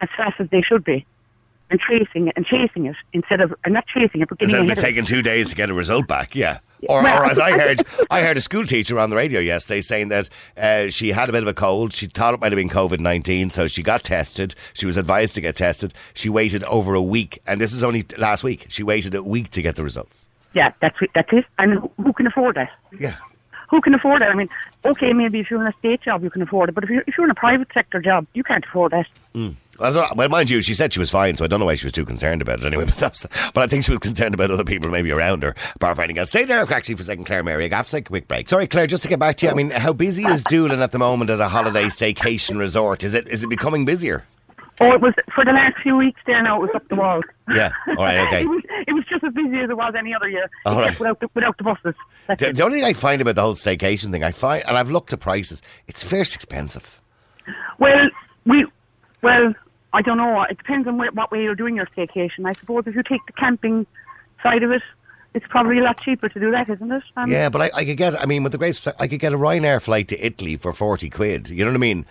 as 0.02 0.10
fast 0.16 0.40
as 0.40 0.50
they 0.50 0.62
should 0.62 0.84
be, 0.84 1.06
and 1.70 1.80
chasing 1.80 2.28
it 2.28 2.34
and 2.36 2.46
chasing 2.46 2.86
it 2.86 2.96
instead 3.14 3.42
of 3.42 3.54
or 3.66 3.70
not 3.70 3.86
chasing 3.88 4.22
it 4.22 4.30
but 4.30 4.38
getting 4.40 4.56
Instead 4.56 4.64
of 4.66 4.70
it 4.70 4.78
it. 4.78 4.82
taking 4.82 5.06
two 5.06 5.22
days 5.22 5.50
to 5.50 5.56
get 5.56 5.70
a 5.70 5.74
result 5.74 6.08
back, 6.08 6.36
yeah. 6.36 6.60
Or, 6.90 7.02
Well, 7.02 7.24
or 7.24 7.26
as 7.26 7.40
I 7.40 7.52
heard, 7.58 7.82
I 8.12 8.22
heard 8.24 8.36
a 8.36 8.42
school 8.42 8.66
teacher 8.66 9.00
on 9.00 9.10
the 9.10 9.16
radio 9.16 9.40
yesterday 9.40 9.80
saying 9.80 10.10
that 10.10 10.28
uh, 10.58 10.90
she 10.90 11.14
had 11.14 11.30
a 11.30 11.32
bit 11.32 11.42
of 11.42 11.48
a 11.48 11.54
cold. 11.54 11.94
She 11.94 12.08
thought 12.08 12.34
it 12.34 12.42
might 12.42 12.52
have 12.52 12.58
been 12.58 12.68
COVID 12.70 13.00
nineteen, 13.00 13.50
so 13.52 13.68
she 13.70 13.82
got 13.82 14.04
tested. 14.04 14.54
She 14.74 14.86
was 14.86 14.98
advised 14.98 15.34
to 15.36 15.42
get 15.42 15.56
tested. 15.56 15.94
She 16.14 16.28
waited 16.28 16.62
over 16.66 16.94
a 16.94 17.02
week, 17.02 17.40
and 17.48 17.62
this 17.62 17.72
is 17.72 17.86
only 17.86 18.06
last 18.18 18.44
week. 18.44 18.66
She 18.68 18.84
waited 18.84 19.16
a 19.16 19.24
week 19.24 19.50
to 19.52 19.62
get 19.62 19.78
the 19.78 19.84
results. 19.84 20.28
Yeah, 20.54 20.74
that's 20.82 21.02
it, 21.02 21.10
that's 21.16 21.32
it. 21.32 21.46
And 21.58 21.90
who- 22.04 22.12
can 22.14 22.28
afford 22.28 22.56
that? 22.58 22.70
Yeah, 23.00 23.16
Who 23.70 23.80
can 23.80 23.94
afford 23.96 24.22
that? 24.22 24.30
I 24.30 24.36
mean, 24.36 24.50
okay, 24.86 25.14
maybe 25.14 25.40
if 25.40 25.50
you're 25.50 25.62
in 25.62 25.68
a 25.68 25.74
state 25.80 26.02
job, 26.02 26.22
you 26.22 26.30
can 26.30 26.42
afford 26.42 26.68
it, 26.68 26.74
but 26.76 26.84
if 26.84 26.90
you're 26.90 27.04
if 27.08 27.18
you're 27.18 27.26
in 27.26 27.32
a 27.32 27.36
private 27.36 27.70
sector 27.74 28.02
job, 28.02 28.28
you 28.34 28.44
can't 28.44 28.66
afford 28.66 28.92
that. 28.92 29.08
Well, 29.34 29.36
I 29.36 29.40
don't 29.40 29.46
know- 29.52 29.56
well, 29.80 30.30
mind 30.30 30.50
you, 30.50 30.62
she 30.62 30.74
said 30.74 30.94
she 30.94 31.00
was 31.00 31.10
fine, 31.10 31.36
so 31.36 31.46
I 31.46 31.48
don't 31.48 31.60
know 31.60 31.66
why 31.66 31.76
she 31.76 31.86
was 31.86 31.94
too 31.94 32.06
concerned 32.06 32.42
about 32.42 32.60
it 32.60 32.66
anyway. 32.66 32.86
But, 32.94 32.98
that's, 32.98 33.26
but 33.54 33.64
I 33.64 33.68
think 33.68 33.86
she 33.86 33.92
was 33.92 34.00
concerned 34.00 34.34
about 34.34 34.52
other 34.52 34.64
people 34.64 34.92
maybe 34.92 35.12
around 35.12 35.44
her, 35.44 35.56
bar 35.80 35.96
finding 35.96 36.20
out. 36.20 36.28
Stay 36.28 36.46
there 36.46 36.62
actually 36.72 36.96
for 36.96 37.02
a 37.02 37.06
second, 37.06 37.26
Claire 37.26 37.44
Mary. 37.44 37.72
I 37.72 37.76
have 37.76 37.86
to 37.88 37.92
take 37.92 38.08
a 38.08 38.10
quick 38.10 38.28
break. 38.28 38.48
Sorry, 38.48 38.68
Claire, 38.68 38.88
just 38.88 39.04
to 39.04 39.10
get 39.10 39.20
back 39.20 39.38
to 39.38 39.46
you. 39.46 39.52
I 39.52 39.56
mean, 39.56 39.72
how 39.72 39.94
busy 39.94 40.26
is 40.26 40.44
Doolin 40.44 40.82
at 40.82 40.92
the 40.92 41.00
moment 41.00 41.30
as 41.30 41.40
a 41.40 41.48
holiday 41.48 41.86
staycation 41.86 42.60
resort? 42.60 43.04
Is 43.04 43.14
it 43.14 43.28
is 43.28 43.44
it 43.44 43.48
becoming 43.48 43.86
busier? 43.86 44.26
Oh, 44.80 44.92
it 44.92 45.02
was 45.02 45.14
for 45.34 45.46
the 45.46 45.52
last 45.54 45.78
few 45.82 45.96
weeks 45.96 46.20
there. 46.26 46.42
Now 46.42 46.58
it 46.58 46.62
was 46.62 46.72
up 46.76 46.88
the 46.90 46.96
walls. 46.96 47.24
Yeah. 47.48 47.72
All 47.90 47.96
right. 47.96 48.20
Okay. 48.28 48.42
it, 48.42 48.48
was, 48.48 48.64
it 48.88 48.94
was 48.94 49.06
just 49.06 49.24
as 49.24 49.34
busy 49.34 49.60
as 49.60 49.70
it 49.70 49.78
was 49.78 49.94
any 49.98 50.14
other 50.16 50.28
year, 50.30 50.50
All 50.66 50.76
right. 50.76 50.98
without 51.00 51.20
the, 51.20 51.30
without 51.34 51.58
the 51.58 51.64
buses. 51.64 51.96
The, 52.28 52.54
the 52.54 52.64
only 52.64 52.80
thing 52.80 52.86
I 52.86 52.94
find 52.94 53.22
about 53.22 53.36
the 53.36 53.42
whole 53.42 53.54
staycation 53.56 54.12
thing, 54.12 54.24
I 54.24 54.32
find, 54.32 54.64
and 54.68 54.78
I've 54.78 54.90
looked 54.90 55.14
at 55.14 55.20
prices, 55.20 55.62
it's 55.88 56.04
fierce 56.04 56.34
expensive. 56.34 57.02
Well, 57.78 58.10
we, 58.46 58.66
well, 59.24 59.54
I 59.94 60.02
don't 60.02 60.18
know. 60.18 60.44
It 60.44 60.58
depends 60.58 60.88
on 60.88 60.98
what 60.98 61.32
way 61.32 61.42
you're 61.44 61.56
doing 61.56 61.76
your 61.76 61.88
staycation. 61.88 62.46
I 62.46 62.52
suppose 62.54 62.84
if 62.86 62.96
you 62.96 63.04
take 63.04 63.26
the 63.26 63.34
camping 63.34 63.86
side 64.42 64.62
of 64.64 64.72
it, 64.72 64.82
it's 65.34 65.48
probably 65.48 65.80
a 65.80 65.84
lot 65.84 66.00
cheaper 66.00 66.30
to 66.30 66.40
do 66.40 66.52
that, 66.52 66.70
isn't 66.70 66.92
it? 66.92 67.04
Um, 67.18 67.32
Yeah, 67.32 67.50
but 67.50 67.62
I, 67.62 67.72
I 67.74 67.86
could 67.86 67.98
get, 67.98 68.20
I 68.22 68.26
mean, 68.26 68.44
with 68.44 68.52
the 68.52 68.58
grace, 68.60 68.86
I 69.00 69.08
could 69.08 69.20
get 69.20 69.34
a 69.34 69.38
Ryanair 69.38 69.82
flight 69.82 70.08
to 70.10 70.24
Italy 70.24 70.58
for 70.58 70.74
forty 70.74 71.10
quid. 71.10 71.50
You 71.50 71.66
know 71.66 71.72
what 71.72 71.78
I 71.78 71.80
mean? 71.80 72.06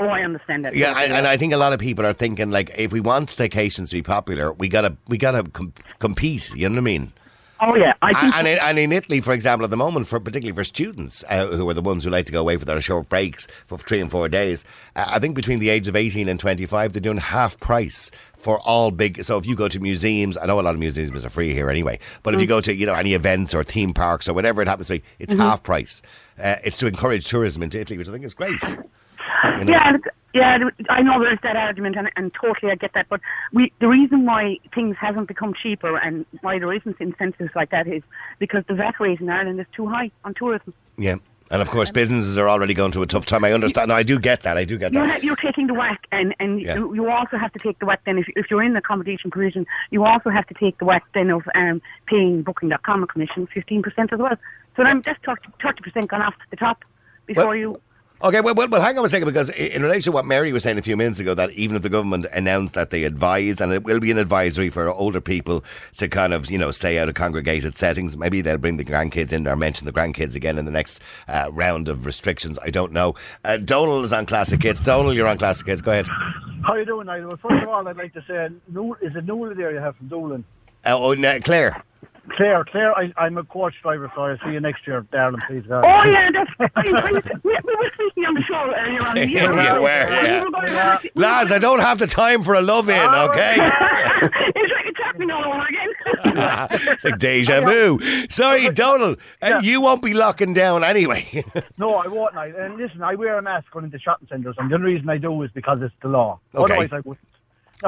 Oh, 0.00 0.06
I 0.06 0.22
understand 0.22 0.64
that. 0.64 0.74
Yeah, 0.74 0.94
and, 0.98 1.12
and 1.12 1.26
I 1.26 1.36
think 1.36 1.52
a 1.52 1.56
lot 1.56 1.72
of 1.72 1.78
people 1.80 2.04
are 2.04 2.12
thinking 2.12 2.50
like, 2.50 2.70
if 2.76 2.92
we 2.92 3.00
want 3.00 3.28
staycations 3.28 3.90
to 3.90 3.94
be 3.96 4.02
popular, 4.02 4.52
we 4.52 4.68
gotta 4.68 4.96
we 5.08 5.18
gotta 5.18 5.44
com- 5.44 5.72
compete. 5.98 6.52
You 6.54 6.68
know 6.68 6.74
what 6.74 6.80
I 6.80 6.82
mean? 6.82 7.12
Oh, 7.60 7.74
yeah. 7.74 7.94
I 8.02 8.12
think. 8.12 8.34
And, 8.34 8.46
and, 8.46 8.48
in, 8.48 8.58
and 8.58 8.78
in 8.78 8.92
Italy, 8.92 9.20
for 9.20 9.32
example, 9.32 9.64
at 9.64 9.70
the 9.70 9.76
moment, 9.76 10.06
for 10.06 10.20
particularly 10.20 10.54
for 10.54 10.64
students 10.64 11.24
uh, 11.28 11.46
who 11.46 11.68
are 11.68 11.74
the 11.74 11.82
ones 11.82 12.04
who 12.04 12.10
like 12.10 12.26
to 12.26 12.32
go 12.32 12.40
away 12.40 12.56
for 12.56 12.64
their 12.64 12.80
short 12.80 13.08
breaks 13.08 13.46
for 13.66 13.78
three 13.78 14.00
and 14.00 14.10
four 14.10 14.28
days, 14.28 14.64
uh, 14.96 15.04
I 15.08 15.18
think 15.18 15.34
between 15.34 15.58
the 15.58 15.70
age 15.70 15.88
of 15.88 15.96
eighteen 15.96 16.28
and 16.28 16.38
twenty-five, 16.38 16.92
they're 16.92 17.00
doing 17.00 17.18
half 17.18 17.58
price 17.60 18.10
for 18.36 18.58
all 18.60 18.90
big. 18.90 19.24
So 19.24 19.38
if 19.38 19.46
you 19.46 19.56
go 19.56 19.68
to 19.68 19.80
museums, 19.80 20.36
I 20.36 20.46
know 20.46 20.60
a 20.60 20.62
lot 20.62 20.74
of 20.74 20.80
museums 20.80 21.24
are 21.24 21.30
free 21.30 21.54
here 21.54 21.70
anyway, 21.70 21.98
but 22.22 22.34
if 22.34 22.40
you 22.40 22.46
go 22.46 22.60
to 22.60 22.74
you 22.74 22.86
know 22.86 22.94
any 22.94 23.14
events 23.14 23.54
or 23.54 23.64
theme 23.64 23.94
parks 23.94 24.28
or 24.28 24.34
whatever 24.34 24.60
it 24.60 24.68
happens 24.68 24.88
to 24.88 24.94
be, 24.94 25.02
it's 25.18 25.34
half 25.34 25.62
price. 25.62 26.02
Uh, 26.38 26.56
it's 26.64 26.78
to 26.78 26.86
encourage 26.86 27.26
tourism 27.26 27.62
into 27.62 27.80
Italy, 27.80 27.96
which 27.96 28.08
I 28.08 28.12
think 28.12 28.24
is 28.24 28.34
great. 28.34 28.60
You 28.62 29.64
know? 29.64 29.64
Yeah, 29.68 29.96
yeah. 30.34 30.68
I 30.90 31.00
know 31.02 31.22
there's 31.22 31.38
that 31.42 31.56
argument, 31.56 31.96
and, 31.96 32.10
and 32.16 32.32
totally 32.34 32.70
I 32.72 32.74
get 32.74 32.92
that. 32.94 33.06
But 33.08 33.20
we, 33.52 33.72
the 33.78 33.88
reason 33.88 34.26
why 34.26 34.58
things 34.74 34.96
haven't 35.00 35.26
become 35.26 35.54
cheaper 35.54 35.96
and 35.96 36.26
why 36.42 36.58
there 36.58 36.72
isn't 36.72 37.00
incentives 37.00 37.50
like 37.54 37.70
that 37.70 37.86
is 37.86 38.02
because 38.38 38.64
the 38.66 38.74
VAT 38.74 38.98
rate 39.00 39.20
in 39.20 39.30
Ireland 39.30 39.60
is 39.60 39.66
too 39.72 39.86
high 39.88 40.10
on 40.24 40.34
tourism. 40.34 40.74
Yeah. 40.98 41.16
And 41.50 41.60
of 41.60 41.70
course, 41.70 41.90
businesses 41.90 42.38
are 42.38 42.48
already 42.48 42.72
going 42.74 42.90
through 42.90 43.02
a 43.02 43.06
tough 43.06 43.26
time. 43.26 43.44
I 43.44 43.52
understand. 43.52 43.88
No, 43.88 43.94
I 43.94 44.02
do 44.02 44.18
get 44.18 44.40
that. 44.42 44.56
I 44.56 44.64
do 44.64 44.78
get 44.78 44.92
You're, 44.94 45.06
that. 45.06 45.22
you're 45.22 45.36
taking 45.36 45.66
the 45.66 45.74
whack, 45.74 46.06
and, 46.10 46.34
and 46.40 46.60
Yeah. 46.60 46.76
you, 46.76 46.94
you 46.94 47.08
also 47.10 47.36
have 47.36 47.52
to 47.52 47.58
take 47.58 47.78
the 47.78 47.86
whack 47.86 48.00
then. 48.06 48.16
If, 48.18 48.26
if 48.34 48.50
you're 48.50 48.62
in 48.62 48.72
the 48.72 48.78
accommodation 48.78 49.30
provision, 49.30 49.66
you 49.90 50.04
also 50.04 50.30
have 50.30 50.46
to 50.48 50.54
take 50.54 50.78
the 50.78 50.86
whack 50.86 51.04
then 51.14 51.30
of 51.30 51.42
um, 51.54 51.82
paying 52.06 52.42
Booking.com 52.42 53.02
a 53.02 53.06
commission, 53.06 53.46
15% 53.54 54.12
as 54.12 54.18
well. 54.18 54.36
So 54.76 54.82
then 54.84 55.02
that's 55.04 55.20
30, 55.24 55.82
percent 55.82 56.08
gone 56.08 56.22
off 56.22 56.34
the 56.50 56.56
top 56.56 56.82
before 57.26 57.48
Well- 57.48 57.56
you. 57.56 57.80
Okay, 58.24 58.40
well, 58.40 58.54
well, 58.54 58.68
well, 58.68 58.80
hang 58.80 58.98
on 58.98 59.04
a 59.04 59.08
second 59.10 59.26
because 59.28 59.50
in 59.50 59.82
relation 59.82 60.10
to 60.10 60.12
what 60.12 60.24
Mary 60.24 60.50
was 60.50 60.62
saying 60.62 60.78
a 60.78 60.82
few 60.82 60.96
minutes 60.96 61.20
ago, 61.20 61.34
that 61.34 61.52
even 61.52 61.76
if 61.76 61.82
the 61.82 61.90
government 61.90 62.24
announced 62.32 62.72
that 62.72 62.88
they 62.88 63.04
advise, 63.04 63.60
and 63.60 63.70
it 63.70 63.84
will 63.84 64.00
be 64.00 64.10
an 64.10 64.16
advisory 64.16 64.70
for 64.70 64.88
older 64.88 65.20
people 65.20 65.62
to 65.98 66.08
kind 66.08 66.32
of, 66.32 66.50
you 66.50 66.56
know, 66.56 66.70
stay 66.70 66.98
out 66.98 67.10
of 67.10 67.14
congregated 67.16 67.76
settings, 67.76 68.16
maybe 68.16 68.40
they'll 68.40 68.56
bring 68.56 68.78
the 68.78 68.84
grandkids 68.84 69.30
in 69.30 69.46
or 69.46 69.56
mention 69.56 69.84
the 69.84 69.92
grandkids 69.92 70.34
again 70.34 70.56
in 70.56 70.64
the 70.64 70.70
next 70.70 71.02
uh, 71.28 71.50
round 71.52 71.86
of 71.90 72.06
restrictions. 72.06 72.58
I 72.62 72.70
don't 72.70 72.92
know. 72.92 73.14
Uh, 73.44 73.58
Donald 73.58 74.06
is 74.06 74.12
on 74.14 74.24
Classic 74.24 74.62
Hits. 74.62 74.80
Donald, 74.80 75.14
you're 75.14 75.28
on 75.28 75.36
Classic 75.36 75.66
Hits. 75.66 75.82
Go 75.82 75.90
ahead. 75.90 76.06
How 76.06 76.72
are 76.72 76.78
you 76.78 76.86
doing, 76.86 77.06
Niall? 77.06 77.28
Well, 77.28 77.36
first 77.36 77.62
of 77.62 77.68
all, 77.68 77.86
I'd 77.86 77.98
like 77.98 78.14
to 78.14 78.24
say, 78.26 78.48
Noor- 78.72 78.98
is 79.02 79.14
it 79.14 79.26
Noor 79.26 79.54
there 79.54 79.70
you 79.70 79.80
have 79.80 79.96
from 79.96 80.08
Doolin? 80.08 80.44
Uh, 80.86 80.96
oh, 80.98 81.12
no, 81.12 81.40
Claire. 81.40 81.84
Claire, 82.30 82.64
Claire, 82.64 82.96
I, 82.98 83.12
I'm 83.16 83.36
a 83.36 83.44
coach 83.44 83.74
driver, 83.82 84.10
so 84.14 84.22
I'll 84.22 84.38
see 84.44 84.52
you 84.52 84.60
next 84.60 84.86
year, 84.86 85.06
darling, 85.12 85.40
please. 85.46 85.64
God. 85.68 85.84
Oh 85.86 86.04
yeah, 86.10 86.30
that's. 86.30 86.50
I, 86.58 86.70
I, 86.76 87.12
we, 87.42 87.58
we 87.64 87.76
were 87.76 87.90
speaking 87.94 88.24
on 88.24 88.34
the 88.34 88.42
show 88.42 88.72
earlier 88.76 89.06
on. 89.06 89.14
the 89.16 89.28
year. 89.28 89.42
Yeah, 89.54 89.74
we 89.74 89.80
were, 89.80 89.88
yeah. 89.88 90.44
We 90.44 90.50
were 90.50 91.00
Lads, 91.14 91.52
I 91.52 91.58
don't 91.58 91.80
have 91.80 91.98
the 91.98 92.06
time 92.06 92.42
for 92.42 92.54
a 92.54 92.62
love 92.62 92.88
in, 92.88 92.96
okay? 93.08 93.56
it's 93.58 94.72
like 94.72 94.86
it's 94.86 94.98
happening 95.02 95.30
all 95.30 95.44
over 95.44 95.66
again. 95.66 95.88
it's 96.92 97.04
like 97.04 97.18
deja 97.18 97.60
vu. 97.60 97.98
Sorry, 98.30 98.70
Donald, 98.70 99.18
uh, 99.42 99.46
Yeah. 99.46 99.60
you 99.60 99.80
won't 99.82 100.02
be 100.02 100.14
locking 100.14 100.54
down 100.54 100.82
anyway. 100.82 101.44
No, 101.78 101.96
I 101.96 102.06
won't, 102.08 102.34
Niall. 102.34 102.56
And 102.56 102.76
listen, 102.76 103.02
I 103.02 103.14
wear 103.16 103.36
a 103.38 103.42
mask 103.42 103.70
going 103.70 103.84
into 103.84 103.98
shopping 103.98 104.28
centres, 104.28 104.54
and 104.58 104.70
the 104.70 104.74
only 104.76 104.94
reason 104.94 105.08
I 105.10 105.18
do 105.18 105.42
is 105.42 105.50
because 105.52 105.80
it's 105.82 105.94
the 106.02 106.08
law. 106.08 106.40
Okay. 106.54 106.64
Otherwise, 106.72 106.90
I 106.92 107.00
wouldn't. 107.00 107.18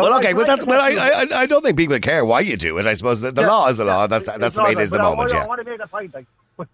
Well, 0.03 0.15
okay, 0.19 0.31
I- 0.31 0.33
well, 0.33 0.47
that's, 0.47 0.65
I- 0.65 0.67
well, 0.69 0.81
I, 0.83 1.25
I, 1.25 1.41
I 1.43 1.47
don't 1.47 1.63
think 1.63 1.77
people 1.77 1.99
care 2.01 2.25
why 2.25 2.41
you 2.41 2.57
do 2.57 2.79
it. 2.79 2.87
I 2.87 2.95
suppose 2.95 3.21
the, 3.21 3.33
the 3.33 3.43
Yeah, 3.43 3.49
law 3.49 3.69
is 3.69 3.77
the 3.77 3.85
law. 3.85 4.03
yeah, 4.03 4.07
That's 4.07 4.29
that's 4.39 4.55
the 4.57 4.63
way 4.63 4.73
it 4.73 4.81
is 4.81 4.91
the 4.91 4.99
I- 5.01 5.03
moment. 5.03 5.33
I, 5.33 5.39
Yeah. 5.39 5.47
want 5.47 5.65
to 5.65 5.71
make 5.71 5.81
a 5.83 5.87
point, 5.89 6.15
like, 6.15 6.27
but, 6.57 6.69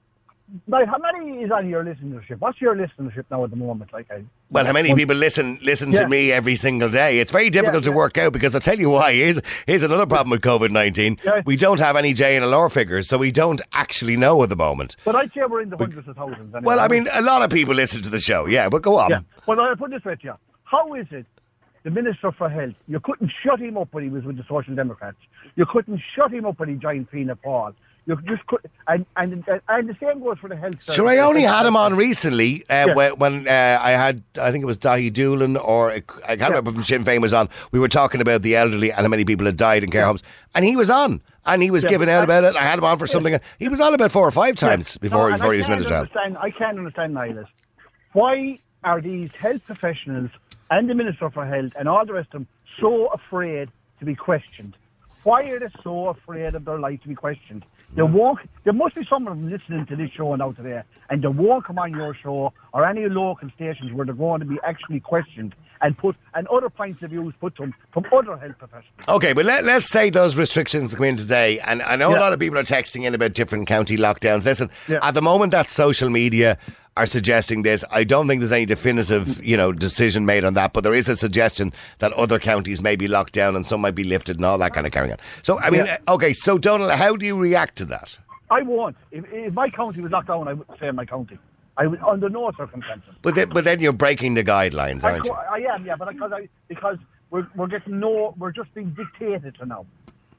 like, 0.68 0.86
how 0.86 0.98
many 0.98 1.42
is 1.42 1.50
on 1.50 1.66
your 1.68 1.82
listenership? 1.82 2.38
What's 2.40 2.60
your 2.60 2.74
listenership 2.76 3.24
now 3.30 3.42
at 3.44 3.48
the 3.50 3.56
moment? 3.56 3.90
Like, 3.92 4.10
I, 4.10 4.22
Well, 4.50 4.66
how 4.66 4.72
many 4.74 4.94
people 4.94 5.16
listen 5.16 5.58
listen 5.62 5.92
to 5.92 6.06
me 6.06 6.30
every 6.30 6.56
single 6.56 6.90
day? 6.90 7.20
It's 7.20 7.30
very 7.30 7.48
difficult 7.48 7.84
to 7.84 7.90
yeah. 7.90 7.96
work 7.96 8.18
out 8.18 8.34
because 8.34 8.54
I'll 8.54 8.60
tell 8.60 8.78
you 8.78 8.90
why. 8.90 9.14
Here's 9.14 9.40
here's 9.66 9.82
another 9.82 10.04
problem 10.04 10.28
with 10.30 10.42
COVID 10.42 10.70
nineteen. 10.70 11.16
Yeah. 11.24 11.40
We 11.46 11.56
don't 11.56 11.80
have 11.80 11.96
any 11.96 12.12
J 12.12 12.36
and 12.36 12.44
JNLR 12.44 12.70
figures, 12.70 13.08
so 13.08 13.16
we 13.16 13.30
don't 13.30 13.62
actually 13.72 14.16
know 14.18 14.42
at 14.42 14.50
the 14.50 14.56
moment. 14.56 14.96
but 15.06 15.16
I'd 15.16 15.32
say 15.32 15.40
we're 15.48 15.62
in 15.62 15.70
the 15.70 15.78
hundreds 15.78 16.06
of 16.06 16.16
thousands. 16.16 16.54
Anyway. 16.54 16.60
Well, 16.64 16.80
I 16.80 16.88
mean, 16.88 17.08
a 17.14 17.22
lot 17.22 17.40
of 17.40 17.48
people 17.50 17.74
listen 17.74 18.02
to 18.02 18.10
the 18.10 18.20
show, 18.20 18.44
yeah, 18.44 18.68
but 18.68 18.82
go 18.82 18.98
on. 18.98 19.08
Yeah. 19.10 19.20
Well, 19.46 19.58
I'll 19.58 19.74
put 19.76 19.90
this 19.90 20.04
way 20.04 20.16
to 20.16 20.22
you. 20.24 20.34
How 20.64 20.92
is 20.94 21.06
it 21.12 21.24
the 21.84 21.90
Minister 21.90 22.30
for 22.32 22.48
Health, 22.48 22.74
you 22.88 23.00
couldn't 23.00 23.32
shut 23.42 23.60
him 23.60 23.76
up 23.76 23.88
when 23.92 24.04
he 24.04 24.10
was 24.10 24.24
with 24.24 24.36
the 24.36 24.44
Social 24.44 24.74
Democrats. 24.74 25.16
You 25.56 25.66
couldn't 25.66 26.00
shut 26.14 26.32
him 26.32 26.46
up 26.46 26.58
when 26.60 26.68
he 26.68 26.76
joined 26.76 27.08
Fianna 27.08 27.36
Fáil. 27.36 27.74
You 28.04 28.16
just 28.22 28.44
could, 28.48 28.58
and, 28.88 29.06
and, 29.16 29.44
and 29.68 29.88
the 29.88 29.96
same 30.00 30.20
goes 30.24 30.36
for 30.38 30.48
the 30.48 30.56
health 30.56 30.82
service. 30.82 30.96
Sure, 30.96 31.06
I 31.08 31.18
only 31.18 31.42
had 31.42 31.64
him 31.66 31.76
on 31.76 31.94
recently 31.94 32.64
uh, 32.68 32.86
Yeah. 32.88 32.94
when, 32.94 33.12
when 33.18 33.48
uh, 33.48 33.78
I 33.80 33.92
had, 33.92 34.24
I 34.40 34.50
think 34.50 34.62
it 34.62 34.66
was 34.66 34.76
Daithí 34.76 35.12
Doolan 35.12 35.56
or 35.56 35.92
I 35.92 36.00
can't 36.00 36.40
remember 36.40 36.72
from 36.72 36.82
Sinn 36.82 37.04
Féin 37.04 37.20
was 37.22 37.32
on. 37.32 37.48
We 37.70 37.78
were 37.78 37.86
talking 37.88 38.20
about 38.20 38.42
the 38.42 38.56
elderly 38.56 38.90
and 38.90 39.02
how 39.02 39.08
many 39.08 39.24
people 39.24 39.46
had 39.46 39.56
died 39.56 39.84
in 39.84 39.90
care 39.92 40.04
homes, 40.04 40.24
and 40.52 40.64
he 40.64 40.74
was 40.74 40.90
on, 40.90 41.22
and 41.46 41.62
he 41.62 41.70
was 41.70 41.84
Yeah. 41.84 41.90
giving 41.90 42.10
out 42.10 42.24
about 42.24 42.42
it. 42.42 42.56
I 42.56 42.62
had 42.62 42.76
him 42.80 42.84
on 42.84 42.98
for 42.98 43.06
something. 43.06 43.38
He 43.60 43.68
was 43.68 43.80
on 43.80 43.94
about 43.94 44.10
four 44.10 44.26
or 44.26 44.32
five 44.32 44.56
times 44.56 44.98
before 44.98 45.30
No, 45.30 45.36
before 45.36 45.52
he 45.52 45.58
was 45.58 45.68
minister. 45.68 46.08
I 46.40 46.50
can't 46.50 46.78
understand, 46.78 47.14
Niles. 47.14 47.46
Why 48.14 48.58
are 48.82 49.00
these 49.00 49.30
health 49.36 49.64
professionals 49.64 50.30
and 50.72 50.88
the 50.88 50.94
Minister 50.94 51.28
for 51.28 51.44
Health 51.44 51.72
and 51.78 51.86
all 51.86 52.06
the 52.06 52.14
rest 52.14 52.28
of 52.28 52.40
them 52.40 52.46
so 52.80 53.08
afraid 53.08 53.68
to 53.98 54.06
be 54.06 54.14
questioned? 54.14 54.74
Why 55.24 55.42
are 55.50 55.58
they 55.58 55.68
so 55.82 56.08
afraid 56.08 56.54
of 56.54 56.64
their 56.64 56.78
life 56.78 57.02
to 57.02 57.08
be 57.08 57.14
questioned? 57.14 57.64
They 57.94 58.00
mm. 58.00 58.10
won't, 58.10 58.38
there 58.64 58.72
must 58.72 58.94
be 58.94 59.02
someone 59.08 59.50
listening 59.50 59.84
to 59.86 59.96
this 59.96 60.10
show 60.16 60.34
now 60.34 60.52
today, 60.52 60.80
and 61.10 61.22
they 61.22 61.28
won't 61.28 61.66
come 61.66 61.78
on 61.78 61.92
your 61.92 62.14
show 62.14 62.54
or 62.72 62.86
any 62.86 63.06
local 63.06 63.50
stations 63.54 63.92
where 63.92 64.06
they're 64.06 64.14
going 64.14 64.40
to 64.40 64.46
be 64.46 64.56
actually 64.64 65.00
questioned 65.00 65.54
and 65.82 65.98
put 65.98 66.16
and 66.34 66.46
other 66.48 66.70
points 66.70 67.02
of 67.02 67.10
views 67.10 67.34
put 67.38 67.54
to 67.56 67.62
them 67.64 67.74
from 67.92 68.06
other 68.16 68.38
health 68.38 68.56
professionals. 68.58 69.08
Okay, 69.08 69.34
but 69.34 69.44
let, 69.44 69.64
let's 69.64 69.90
say 69.90 70.08
those 70.08 70.36
restrictions 70.36 70.94
come 70.94 71.04
in 71.04 71.16
today, 71.18 71.58
and 71.60 71.82
I 71.82 71.96
know 71.96 72.10
a 72.10 72.18
lot 72.18 72.32
of 72.32 72.38
people 72.38 72.58
are 72.58 72.62
texting 72.62 73.04
in 73.04 73.14
about 73.14 73.34
different 73.34 73.66
county 73.66 73.98
lockdowns. 73.98 74.46
Listen, 74.46 74.70
Yeah. 74.88 75.00
at 75.02 75.12
the 75.12 75.22
moment 75.22 75.50
that 75.50 75.68
social 75.68 76.08
media 76.08 76.56
are 76.96 77.06
suggesting 77.06 77.62
this, 77.62 77.84
I 77.90 78.04
don't 78.04 78.28
think 78.28 78.40
there's 78.40 78.52
any 78.52 78.66
definitive, 78.66 79.42
you 79.42 79.56
know, 79.56 79.72
decision 79.72 80.26
made 80.26 80.44
on 80.44 80.54
that, 80.54 80.72
but 80.72 80.84
there 80.84 80.94
is 80.94 81.08
a 81.08 81.16
suggestion 81.16 81.72
that 82.00 82.12
other 82.12 82.38
counties 82.38 82.82
may 82.82 82.96
be 82.96 83.08
locked 83.08 83.32
down 83.32 83.56
and 83.56 83.66
some 83.66 83.80
might 83.80 83.94
be 83.94 84.04
lifted 84.04 84.36
and 84.36 84.44
all 84.44 84.58
that 84.58 84.74
kind 84.74 84.86
of 84.86 84.92
carrying 84.92 85.12
on. 85.12 85.18
So, 85.42 85.58
I 85.60 85.70
mean, 85.70 85.86
Yeah. 85.86 85.96
uh, 86.06 86.14
okay, 86.14 86.32
so 86.34 86.58
Donald, 86.58 86.90
how 86.92 87.16
do 87.16 87.24
you 87.24 87.36
react 87.38 87.76
to 87.76 87.86
that? 87.86 88.18
I 88.50 88.60
won't. 88.62 88.96
If, 89.10 89.24
if 89.32 89.54
my 89.54 89.70
county 89.70 90.02
was 90.02 90.12
locked 90.12 90.28
down, 90.28 90.46
I 90.48 90.52
wouldn't 90.52 90.78
say 90.78 90.90
my 90.90 91.06
county. 91.06 91.38
I 91.78 91.86
would, 91.86 92.02
under 92.02 92.28
no 92.28 92.50
circumstances. 92.58 93.14
But 93.22 93.34
then, 93.34 93.48
but 93.48 93.64
then 93.64 93.80
you're 93.80 93.94
breaking 93.94 94.34
the 94.34 94.44
guidelines, 94.44 95.04
aren't 95.04 95.24
you? 95.24 95.30
co- 95.30 95.36
I 95.50 95.60
am, 95.74 95.86
yeah, 95.86 95.96
but 95.96 96.08
because 96.12 96.30
I 96.30 96.46
because 96.68 96.98
we're 97.30 97.46
we're 97.56 97.66
getting 97.68 97.98
no, 97.98 98.34
we're 98.36 98.52
just 98.52 98.74
being 98.74 98.90
dictated 98.90 99.54
to 99.54 99.64
now, 99.64 99.86